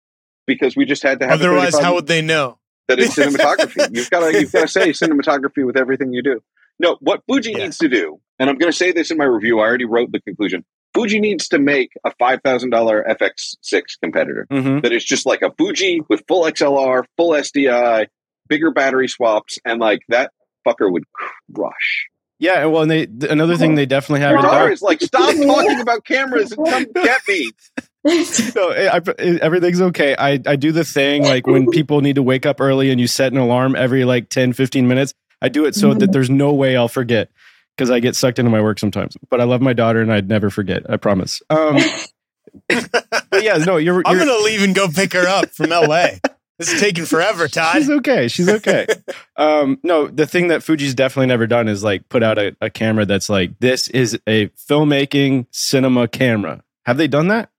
[0.47, 1.39] because we just had to have.
[1.41, 2.57] Otherwise, how would they know?
[2.87, 3.95] that it's cinematography.
[3.95, 6.41] you've got to you've got to say cinematography with everything you do.
[6.79, 7.59] No, what Fuji Yeah.
[7.65, 9.59] needs to do, and I'm going to say this in my review.
[9.59, 10.65] I already wrote the conclusion.
[10.93, 14.81] Fuji needs to make a five thousand dollar FX6 competitor Mhm.
[14.83, 18.07] that is just like a Fuji with full XLR, full SDI,
[18.49, 20.31] bigger battery swaps, and like that
[20.67, 21.03] fucker would
[21.53, 22.07] crush.
[22.41, 24.31] Yeah, well, and they th- another thing they definitely have.
[24.31, 27.51] Your in daughter is like, stop talking about cameras and come get me.
[28.55, 30.15] no, eh, I, I- eh, everything's okay.
[30.17, 33.05] I, I do the thing like when people need to wake up early and you
[33.05, 35.13] set an alarm every like 10, 15 minutes.
[35.39, 36.11] I do it so that mm-hmm.
[36.11, 37.29] there's no way I'll forget
[37.77, 39.15] because I get sucked into my work sometimes.
[39.29, 40.81] But I love my daughter and I'd never forget.
[40.89, 41.43] I promise.
[41.51, 41.77] Um,
[42.69, 44.01] but yeah, no, you're.
[44.03, 46.19] I'm going to leave and go pick her up from L.A.
[46.61, 47.77] This is taking forever, Todd.
[47.77, 48.27] She's okay.
[48.27, 48.85] She's okay.
[49.35, 52.69] um, no, the thing that Fuji's definitely never done is like put out a, a
[52.69, 56.63] camera that's like this is a filmmaking cinema camera.
[56.85, 57.49] Have they done that?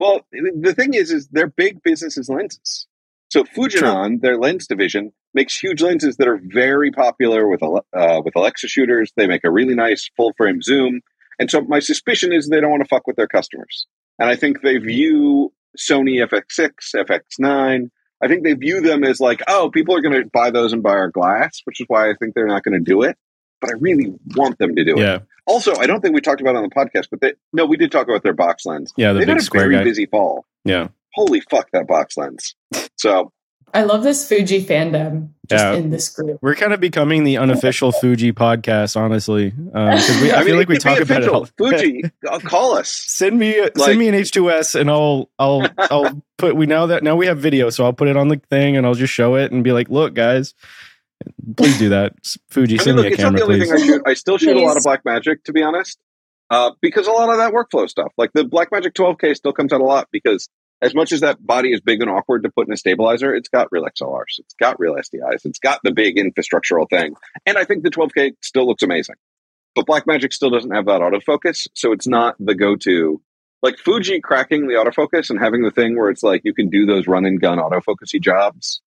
[0.00, 2.88] Well, the thing is, is their big business is lenses.
[3.30, 8.34] So Fujinon, their lens division, makes huge lenses that are very popular with uh, with
[8.34, 9.12] Alexa shooters.
[9.16, 11.00] They make a really nice full frame zoom,
[11.38, 13.86] and so my suspicion is they don't want to fuck with their customers.
[14.18, 17.90] And I think they view Sony FX6, FX9.
[18.22, 20.82] I think they view them as like, oh, people are going to buy those and
[20.82, 23.16] buy our glass, which is why I think they're not going to do it.
[23.60, 25.22] But I really want them to do it.
[25.46, 27.76] Also, I don't think we talked about it on the podcast, but they, no, we
[27.76, 28.92] did talk about their box lens.
[28.96, 29.84] yeah, the They've big had a square very guy.
[29.84, 30.46] busy fall.
[30.64, 32.54] Yeah, Holy fuck, that box lens.
[32.96, 33.30] So
[33.74, 35.72] I love this Fuji fandom just Yeah.
[35.74, 36.38] in this group.
[36.40, 39.52] we're kind of becoming the unofficial Fuji podcast, honestly.
[39.74, 41.28] Um, 'cause we, I, mean, feel like we could be talk about it.
[41.28, 41.46] All.
[41.58, 42.88] Fuji, uh, call us.
[42.90, 46.54] Send me, Like- send me an H2S, and I'll, I'll, I'll put.
[46.56, 48.86] We now that now we have video, so I'll put it on the thing, and
[48.86, 50.54] I'll just show it and be like, "Look, guys,
[51.56, 52.14] please do that."
[52.50, 53.70] Fuji, I mean, send look, me a it's not camera, the only please.
[53.70, 54.02] thing I shoot.
[54.06, 54.84] I still shoot a lot of Please.
[54.84, 55.98] Black Magic, to be honest,
[56.50, 59.72] uh, because a lot of that workflow stuff, like the Black Magic 12K, still comes
[59.72, 60.48] out a lot because
[60.84, 63.48] as much as that body is big and awkward to put in a stabilizer, it's
[63.48, 67.14] got real XLRs, it's got real SDIs, it's got the big infrastructural thing,
[67.46, 69.16] and I think the 12K still looks amazing.
[69.74, 73.20] But Black Magic still doesn't have that autofocus, so it's not the go-to.
[73.62, 76.84] Like Fuji cracking the autofocus and having the thing where it's like you can do
[76.84, 78.82] those run and gun autofocusy jobs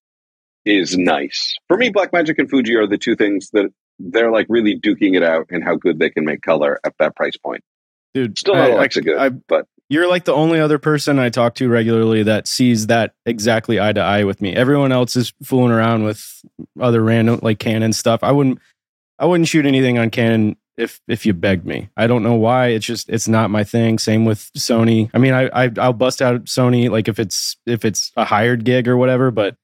[0.66, 1.56] is nice.
[1.68, 5.16] For me, Black Magic and Fuji are the two things that they're like really duking
[5.16, 7.64] it out and how good they can make color at that price point.
[8.14, 11.30] Dude, Still not I- Alexa good, I- but You're like the only other person I
[11.30, 14.54] talk to regularly that sees that exactly eye to eye with me.
[14.54, 16.44] Everyone else is fooling around with
[16.80, 18.24] other random like Canon stuff.
[18.24, 18.60] I wouldn't
[19.18, 21.90] I wouldn't shoot anything on Canon if if you begged me.
[21.96, 22.68] I don't know why.
[22.68, 23.98] It's just it's not my thing.
[23.98, 25.10] Same with Sony.
[25.14, 28.66] I mean, I, I I'll bust out Sony like if it's if it's a hired
[28.66, 29.56] gig or whatever, but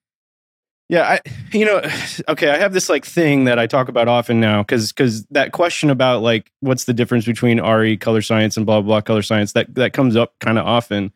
[0.89, 1.21] yeah, I
[1.57, 1.81] you know,
[2.29, 5.51] okay, I have this like thing that I talk about often now cuz cuz that
[5.51, 9.21] question about like what's the difference between Arri color science and blah blah, blah color
[9.21, 11.11] science that that comes up kind of often.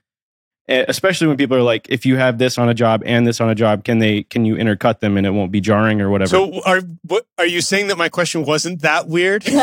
[0.70, 3.50] Especially when people are like if you have this on a job and this on
[3.50, 6.28] a job, can they can you intercut them and it won't be jarring or whatever?
[6.28, 9.48] So are what are you saying that my question wasn't that weird?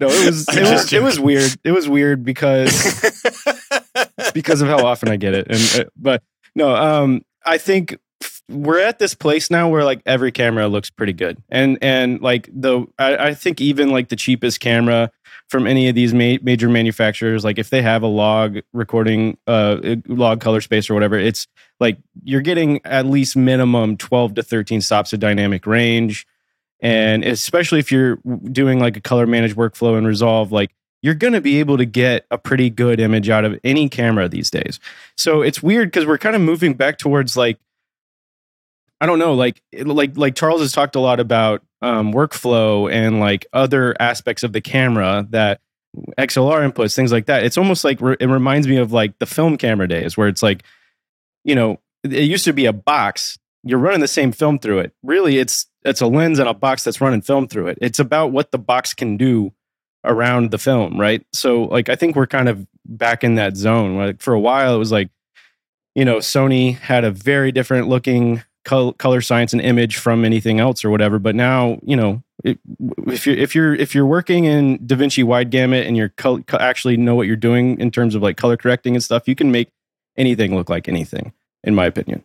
[0.00, 1.54] no, it was it was, it was weird.
[1.64, 2.72] It was weird because
[4.32, 5.46] because of how often I get it.
[5.50, 6.22] And uh, but
[6.54, 7.98] no, um, I think
[8.48, 12.48] we're at this place now where like every camera looks pretty good, and and like
[12.52, 15.10] the I, I think even like the cheapest camera
[15.48, 19.96] from any of these ma- major manufacturers, like if they have a log recording, uh,
[20.06, 21.46] log color space or whatever, it's
[21.80, 26.26] like you're getting at least minimum twelve to thirteen stops of dynamic range.
[26.82, 28.16] And especially if you're
[28.50, 30.70] doing like a color managed workflow in Resolve, like
[31.02, 34.28] you're going to be able to get a pretty good image out of any camera
[34.28, 34.78] these days.
[35.16, 37.58] So it's weird because we're kind of moving back towards like
[39.00, 43.18] I don't know, like like like Charles has talked a lot about um, workflow and
[43.18, 45.60] like other aspects of the camera that
[46.18, 47.44] XLR inputs, things like that.
[47.44, 50.42] It's almost like re- it reminds me of like the film camera days where it's
[50.42, 50.64] like,
[51.44, 53.38] you know, it used to be a box.
[53.64, 54.92] You're running the same film through it.
[55.02, 57.78] Really, it's it's a lens and a box that's running film through it.
[57.80, 59.52] It's about what the box can do
[60.04, 61.24] around the film, right?
[61.32, 63.96] So like I think we're kind of back in that zone.
[63.96, 65.10] Like for a while it was like,
[65.94, 70.60] you know, Sony had a very different looking col- color science and image from anything
[70.60, 72.58] else or whatever, but now, you know, it,
[73.06, 76.96] if you're if you're if you're working in DaVinci wide gamut and you're col- actually
[76.96, 79.70] know what you're doing in terms of like color correcting and stuff, you can make
[80.16, 81.32] anything look like anything
[81.64, 82.24] in my opinion.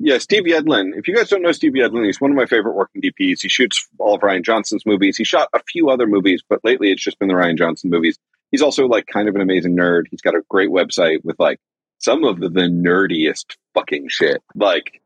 [0.00, 0.90] Yeah, Steve Yedlin.
[0.96, 3.42] If you guys don't know Steve Yedlin, he's one of my favorite working DPs.
[3.42, 5.16] He shoots all of Rian Johnson's movies.
[5.16, 8.18] He shot a few other movies, but lately it's just been the Ryan Johnson movies.
[8.50, 10.04] He's also like kind of an amazing nerd.
[10.10, 11.58] He's got a great website with like
[11.98, 15.00] some of the, nerdiest fucking shit, like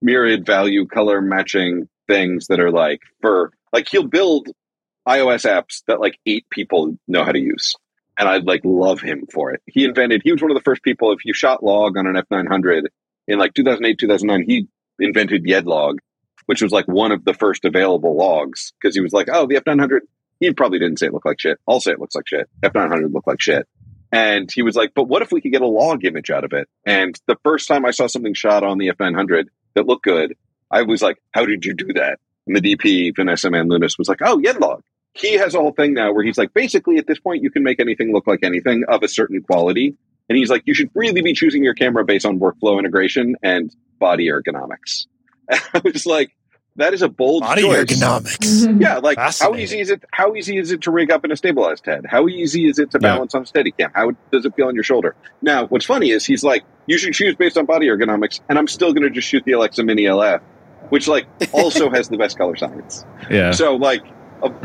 [0.00, 4.48] myriad value color matching things that are like for like he'll build
[5.08, 7.74] iOS apps that like eight people know how to use.
[8.18, 9.62] And I'd like love him for it.
[9.66, 12.14] He invented, he was one of the first people, if you shot log on an
[12.14, 12.86] F900,
[13.28, 14.68] in like 2008, 2009, he
[14.98, 15.98] invented Yedlog,
[16.46, 19.56] which was like one of the first available logs because he was like, oh, the
[19.56, 20.00] F900,
[20.40, 21.58] he probably didn't say it looked like shit.
[21.68, 22.48] I'll say it looks like shit.
[22.62, 23.66] F900 looked like shit.
[24.10, 26.52] And he was like, but what if we could get a log image out of
[26.52, 26.68] it?
[26.84, 29.44] And the first time I saw something shot on the F900
[29.74, 30.36] that looked good,
[30.70, 32.18] I was like, how did you do that?
[32.46, 34.82] And the DP, Vanessa Manlunas, was like, oh, Yedlog.
[35.14, 37.62] He has a whole thing now where he's like, basically at this point, you can
[37.62, 39.94] make anything look like anything of a certain quality
[40.28, 43.74] and he's like, you should really be choosing your camera based on workflow integration and
[43.98, 45.06] body ergonomics.
[45.48, 46.30] And I was like,
[46.76, 47.84] that is a bold Body choice.
[47.84, 48.80] ergonomics.
[48.80, 50.02] Yeah, like how easy is it?
[50.10, 52.06] How easy is it to rig up in a stabilized head?
[52.08, 53.14] How easy is it to Yeah.
[53.14, 53.90] balance on a steady cam?
[53.94, 55.14] How does it feel on your shoulder?
[55.42, 58.68] Now, what's funny is he's like, you should choose based on body ergonomics, and I'm
[58.68, 60.40] still going to just shoot the Alexa Mini LF,
[60.88, 63.04] which like also has the best color science.
[63.30, 63.50] Yeah.
[63.50, 64.02] So like,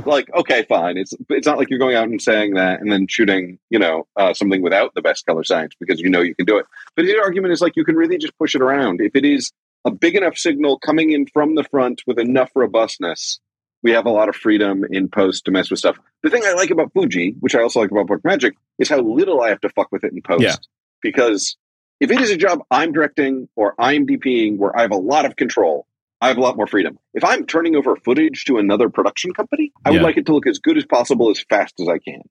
[0.05, 0.97] like okay, fine.
[0.97, 4.07] It's it's not like you're going out and saying that and then shooting, you know,
[4.15, 6.65] uh, something without the best color science because you know you can do it.
[6.95, 9.51] But his argument is like you can really just push it around if it is
[9.85, 13.39] a big enough signal coming in from the front with enough robustness.
[13.83, 15.97] We have a lot of freedom in post to mess with stuff.
[16.23, 18.99] The thing I like about Fuji, which I also like about Black Magic, is how
[18.99, 20.43] little I have to fuck with it in post.
[20.43, 20.55] Yeah.
[21.01, 21.55] Because
[21.99, 25.25] if it is a job I'm directing or I'm DPing where I have a lot
[25.25, 25.86] of control,
[26.19, 26.97] I have a lot more freedom.
[27.13, 30.47] If I'm turning over footage to another production company, I would like it to look
[30.47, 32.21] as good as possible as fast as I can.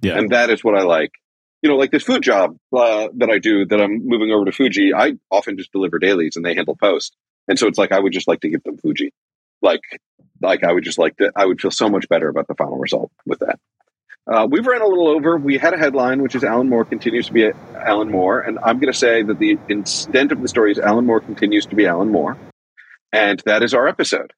[0.00, 0.18] Yeah.
[0.18, 1.12] And that is what I like.
[1.60, 4.52] You know, like this food job uh, that I do that I'm moving over to
[4.52, 7.16] Fuji, I often just deliver dailies and they handle post.
[7.48, 9.12] And so it's like I would just like to give them Fuji.
[9.60, 9.82] Like
[10.40, 12.78] like I would just like to I would feel so much better about the final
[12.78, 13.58] result with that.
[14.26, 15.36] Uh, we've ran a little over.
[15.36, 18.40] We had a headline, which is Alan Moore continues to be Alan Moore.
[18.40, 21.66] And I'm going to say that the extent of the story is Alan Moore continues
[21.66, 22.36] to be Alan Moore.
[23.12, 24.32] And that is our episode.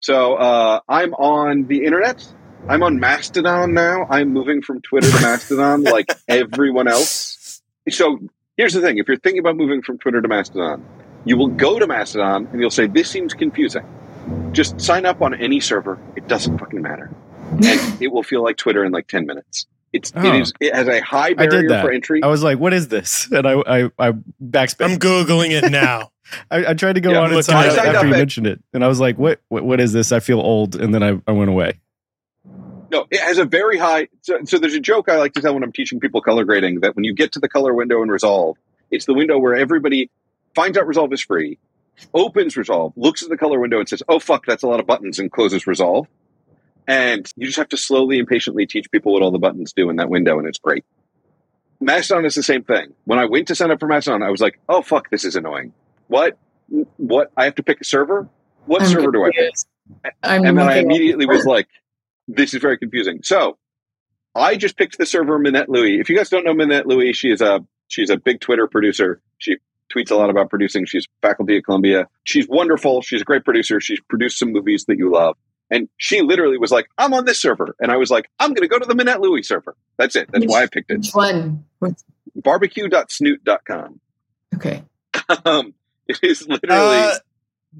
[0.00, 2.26] So uh, I'm on the internet.
[2.68, 4.06] I'm on Mastodon now.
[4.08, 7.62] I'm moving from Twitter to Mastodon like everyone else.
[7.88, 8.18] So
[8.56, 10.84] here's the thing if you're thinking about moving from Twitter to Mastodon,
[11.24, 13.84] you will go to Mastodon and you'll say, This seems confusing.
[14.52, 15.98] Just sign up on any server.
[16.16, 17.10] It doesn't fucking matter.
[17.52, 17.64] And
[18.02, 19.66] it will feel like Twitter in like 10 minutes.
[19.92, 20.22] It's, Oh.
[20.24, 21.84] it is, it has a high I barrier did that.
[21.84, 22.22] for entry.
[22.22, 23.28] I was like, what is this?
[23.32, 24.16] And I I, I I'm
[24.98, 26.12] googling it now.
[26.50, 28.46] I, I tried to go Yeah, on and look, sign I after you at- mentioned
[28.46, 28.62] it.
[28.72, 30.12] And I was like, what, what what is this?
[30.12, 30.74] I feel old.
[30.76, 31.80] And then I, I went away.
[32.90, 34.08] No, it has a very high.
[34.22, 36.80] So, so there's a joke I like to tell when I'm teaching people color grading
[36.80, 38.56] that when you get to the color window in Resolve,
[38.90, 40.10] it's the window where everybody
[40.56, 41.58] finds out Resolve is free,
[42.14, 44.86] opens Resolve, looks at the color window and says, "Oh fuck, that's a lot of
[44.86, 46.08] buttons," and closes Resolve.
[46.88, 49.88] And you just have to slowly and patiently teach people what all the buttons do
[49.90, 50.84] in that window, and it's great.
[51.80, 52.92] Mastodon is the same thing.
[53.04, 55.36] When I went to sign up for Mastodon, I was like, "Oh fuck, this is
[55.36, 55.72] annoying.
[56.10, 56.38] What?
[56.96, 57.30] What?
[57.36, 58.28] I have to pick a server.
[58.66, 59.54] What I'm server do I pick?"
[60.22, 61.68] I'm and then I immediately was like,
[62.26, 63.58] "This is very confusing." So
[64.34, 66.00] I just picked the server Mynette Louie.
[66.00, 69.22] If you guys don't know Mynette Louie, she is a she's a big Twitter producer.
[69.38, 69.58] She
[69.94, 70.84] tweets a lot about producing.
[70.84, 72.08] She's faculty at Columbia.
[72.24, 73.02] She's wonderful.
[73.02, 73.80] She's a great producer.
[73.80, 75.36] She's produced some movies that you love.
[75.70, 78.68] And she literally was like, "I'm on this server," and I was like, "I'm going
[78.68, 80.28] to go to the Mynette Louie server." That's it.
[80.32, 80.98] That's why I picked it.
[80.98, 81.64] Which one?
[82.34, 84.00] Barbecue.snoot.com.
[84.56, 84.82] Okay.
[85.44, 85.74] Um,
[86.22, 87.14] it is literally Uh,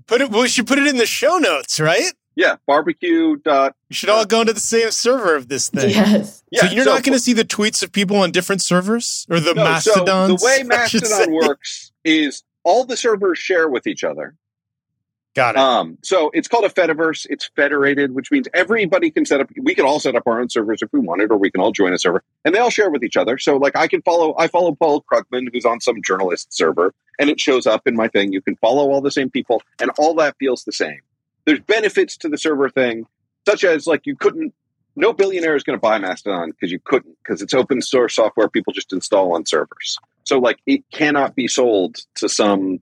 [0.07, 0.31] put it.
[0.31, 2.12] We should put it in the show notes, right?
[2.37, 3.37] yeah, barbecue.
[3.37, 5.91] Dot, We should all go into the same server of this thing.
[5.91, 6.43] Yes.
[6.51, 9.41] yeah, so you're not going to see the tweets of people on different servers or
[9.41, 10.41] the No, mastodons.
[10.41, 14.37] So the way Mastodon works is all the servers share with each other.
[15.37, 15.59] Got it.
[15.59, 17.24] Um, so it's called a Fediverse.
[17.31, 19.49] It's federated, which means everybody can set up.
[19.61, 21.70] We can all set up our own servers if we wanted, or we can all
[21.70, 23.39] join a server, and they all share with each other.
[23.39, 24.35] So, like, I can follow.
[24.39, 28.09] I follow Paul Krugman, who's on some journalist server, and it shows up in my
[28.09, 28.33] thing.
[28.33, 30.99] You can follow all the same people, and all that feels the same.
[31.45, 33.07] There's benefits to the server thing,
[33.47, 34.53] such as like you couldn't.
[34.97, 38.49] No billionaire is going to buy Mastodon because you couldn't because it's open source software
[38.49, 39.99] people just install on servers.
[40.25, 42.81] So like it cannot be sold to some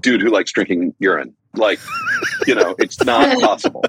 [0.00, 1.34] dude who likes drinking urine.
[1.54, 1.78] Like
[2.46, 3.84] you know, it's not possible.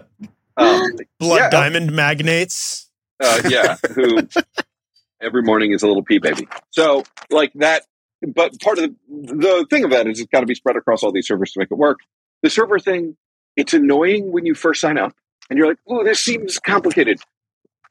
[0.55, 2.89] Um, Blood yeah, diamond magnates.
[3.19, 4.27] uh, yeah, who
[5.21, 6.47] every morning is a little pee baby.
[6.71, 7.85] So like that,
[8.21, 11.03] but part of the, the thing of that is it's got to be spread across
[11.03, 11.99] all these servers to make it work.
[12.43, 13.15] The server thing,
[13.55, 15.13] it's annoying when you first sign up
[15.49, 17.19] and you're like, oh, this seems complicated.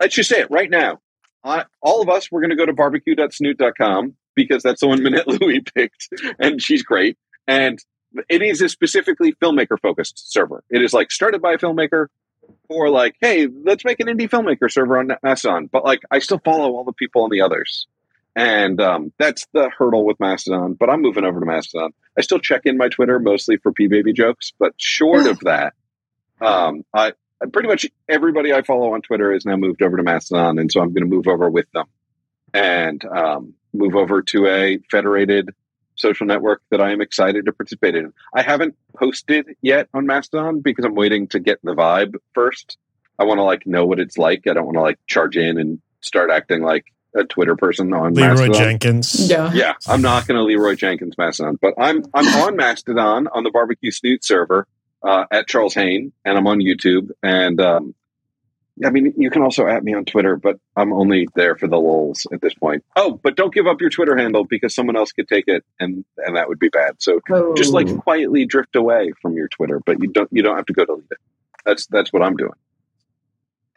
[0.00, 1.00] Let's just say it right now.
[1.80, 5.60] All of us, we're going to go to barbecue.snoot.com because that's the one Mynette Louie
[5.60, 6.08] picked,
[6.38, 7.16] and she's great.
[7.46, 7.78] And
[8.28, 10.64] it is a specifically filmmaker focused server.
[10.70, 12.08] It is like started by a filmmaker,
[12.68, 15.68] or like, hey, let's make an indie filmmaker server on Mastodon.
[15.70, 17.86] But like, I still follow all the people on the others,
[18.36, 20.74] and um, that's the hurdle with Mastodon.
[20.74, 21.92] But I'm moving over to Mastodon.
[22.16, 25.72] I still check in my Twitter mostly for p baby jokes, but short of that,
[26.40, 27.14] um, I
[27.52, 30.80] pretty much everybody I follow on Twitter is now moved over to Mastodon, and so
[30.80, 31.86] I'm going to move over with them
[32.52, 35.50] and um, move over to a federated
[35.96, 38.12] social network that I am excited to participate in.
[38.34, 42.76] I haven't posted yet on Mastodon because I'm waiting to get the vibe first.
[43.18, 44.46] I want to like know what it's like.
[44.46, 46.84] I don't want to like charge in and start acting like
[47.16, 48.54] a Twitter person on Leroy Mastodon.
[48.54, 49.30] Jenkins.
[49.30, 49.52] Yeah.
[49.52, 53.50] Yeah, I'm not going to Leroy Jenkins Mastodon, but I'm I'm on Mastodon on the
[53.50, 54.66] Barbecue Snoot server
[55.02, 57.10] uh, at Charles Haine, and I'm on YouTube.
[57.22, 57.94] And um,
[58.84, 61.78] I mean, you can also at me on Twitter, but I'm only there for the
[61.78, 62.84] lulls at this point.
[62.94, 66.04] Oh, but don't give up your Twitter handle because someone else could take it, and
[66.18, 66.96] and that would be bad.
[66.98, 67.20] So
[67.56, 67.96] just like Oh.
[67.98, 71.04] quietly drift away from your Twitter, but you don't you don't have to go delete
[71.10, 71.18] it.
[71.64, 72.52] That's that's what I'm doing.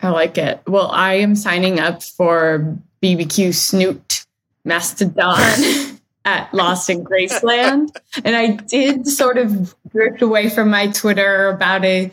[0.02, 0.62] I like it.
[0.66, 4.26] Well, I am signing up for BBQ Snoot
[4.66, 7.96] Mastodon at Lost in Graceland.
[8.24, 12.12] And I did sort of drift away from my Twitter about a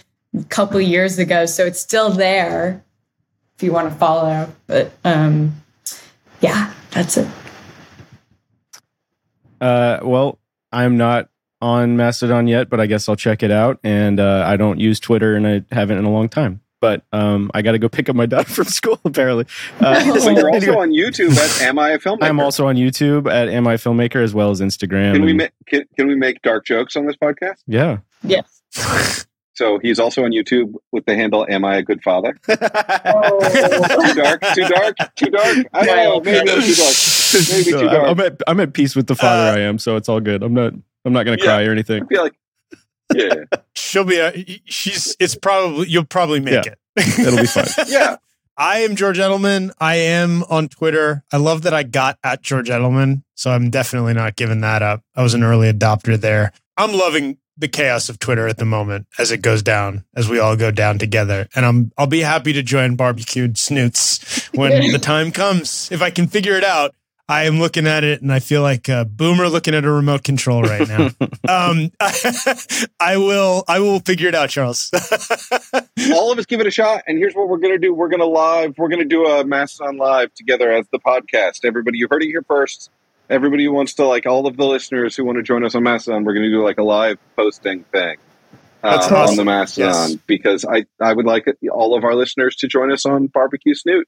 [0.49, 1.47] couple years ago.
[1.47, 2.85] So it's still there
[3.57, 4.53] if you want to follow.
[4.67, 5.63] But um,
[6.41, 7.29] yeah, that's it.
[9.61, 10.39] Uh, well,
[10.73, 11.31] I'm not
[11.61, 13.79] on Mastodon yet, but I guess I'll check it out.
[13.83, 16.61] And uh, I don't use Twitter, and I haven't in a long time.
[16.81, 19.01] But um, I got to go pick up my daughter from school.
[19.05, 19.47] Apparently,
[19.81, 22.23] uh, So you're also anyway, on YouTube at Am I a Filmmaker?
[22.23, 25.15] I'm also on YouTube at Am I Filmmaker as well as Instagram.
[25.15, 27.57] Can we and- make can, can we make dark jokes on this podcast?
[27.67, 27.99] yeah.
[28.23, 29.27] Yes.
[29.55, 34.13] So he's also on YouTube with the handle "Am I a Good Father?" Too Oh.
[34.15, 35.57] dark, too dark, too dark.
[35.73, 36.21] I don't know.
[36.21, 36.95] Maybe I'm too dark.
[37.51, 38.09] Maybe So too dark.
[38.09, 40.43] I'm at I'm at peace with the father Uh, I am, so it's all good.
[40.43, 40.75] I'm not
[41.07, 41.45] I'm not gonna Yeah.
[41.47, 42.03] cry or anything.
[42.03, 42.35] I feel like,
[43.15, 43.35] yeah,
[43.75, 44.21] She'll be.
[44.21, 45.17] Uh, A, she's.
[45.21, 45.89] It's probably.
[45.89, 46.75] You'll probably make Yeah.
[46.97, 47.19] it.
[47.19, 47.67] It'll be fine.
[47.89, 48.17] yeah.
[48.59, 49.71] I am George Edelman.
[49.79, 51.23] I am on Twitter.
[51.31, 55.03] I love that I got at George Edelman, so I'm definitely not giving that up.
[55.15, 56.53] I was an early adopter there.
[56.79, 60.39] I'm loving the chaos of Twitter at the moment as it goes down, as we
[60.39, 61.49] all go down together.
[61.55, 65.91] And I'm I'll be happy to join barbecued snoots when the time comes.
[65.93, 66.95] If I can figure it out.
[67.29, 70.23] I am looking at it and I feel like a boomer looking at a remote
[70.23, 71.07] control right now.
[71.49, 71.91] um,
[73.01, 74.91] I will I will figure it out, Charles.
[76.13, 78.25] All of us give it a shot, and here's what we're gonna do: we're gonna
[78.25, 81.65] live, we're gonna do a Mastodon live together as the podcast.
[81.65, 82.91] Everybody, you heard it here first.
[83.29, 85.83] Everybody who wants to, like, all of the listeners who want to join us on
[85.83, 88.19] Mastodon, we're gonna do like a live posting thing.
[88.83, 90.19] That's um, on the Mastodon Yes.
[90.27, 94.07] because I, I would like all of our listeners to join us on Barbecue Snoot.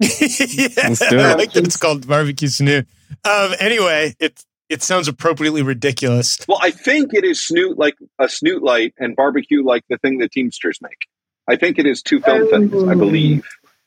[0.00, 2.86] Yeah, Let's do I like that it's called barbecue snoot.
[3.24, 6.38] Um, anyway, it it sounds appropriately ridiculous.
[6.48, 10.18] Well, I think it is snoot like a snoot light and barbecue like the thing
[10.18, 11.06] the Teamsters make.
[11.48, 12.98] I think it is two film things, I Oh.
[12.98, 13.44] believe.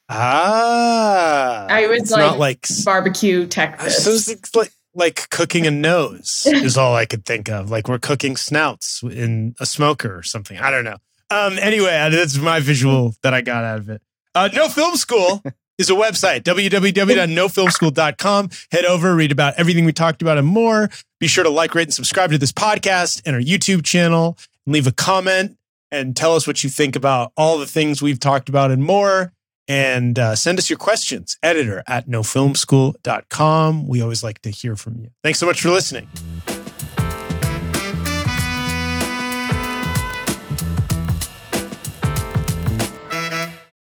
[0.09, 4.28] Ah, I was it's like, not like s- barbecue I was Texas.
[4.30, 7.72] it's like like cooking a nose is all I could think of.
[7.72, 10.57] Like we're cooking snouts in a smoker or something.
[10.59, 10.97] I don't know.
[11.32, 14.01] Um, anyway, that's my visual that I got out of it.
[14.36, 15.41] Uh, no Film School
[15.78, 18.49] is a website, www.nofilmschool.com.
[18.71, 20.89] Head over, read about everything we talked about and more.
[21.19, 24.38] Be sure to like, rate, and subscribe to this podcast and our YouTube channel.
[24.65, 25.57] And leave a comment
[25.91, 29.32] and tell us what you think about all the things we've talked about and more.
[29.67, 33.88] And uh, send us your questions, editor at nofilmschool.com.
[33.88, 35.09] We always like to hear from you.
[35.24, 36.09] Thanks so much for listening.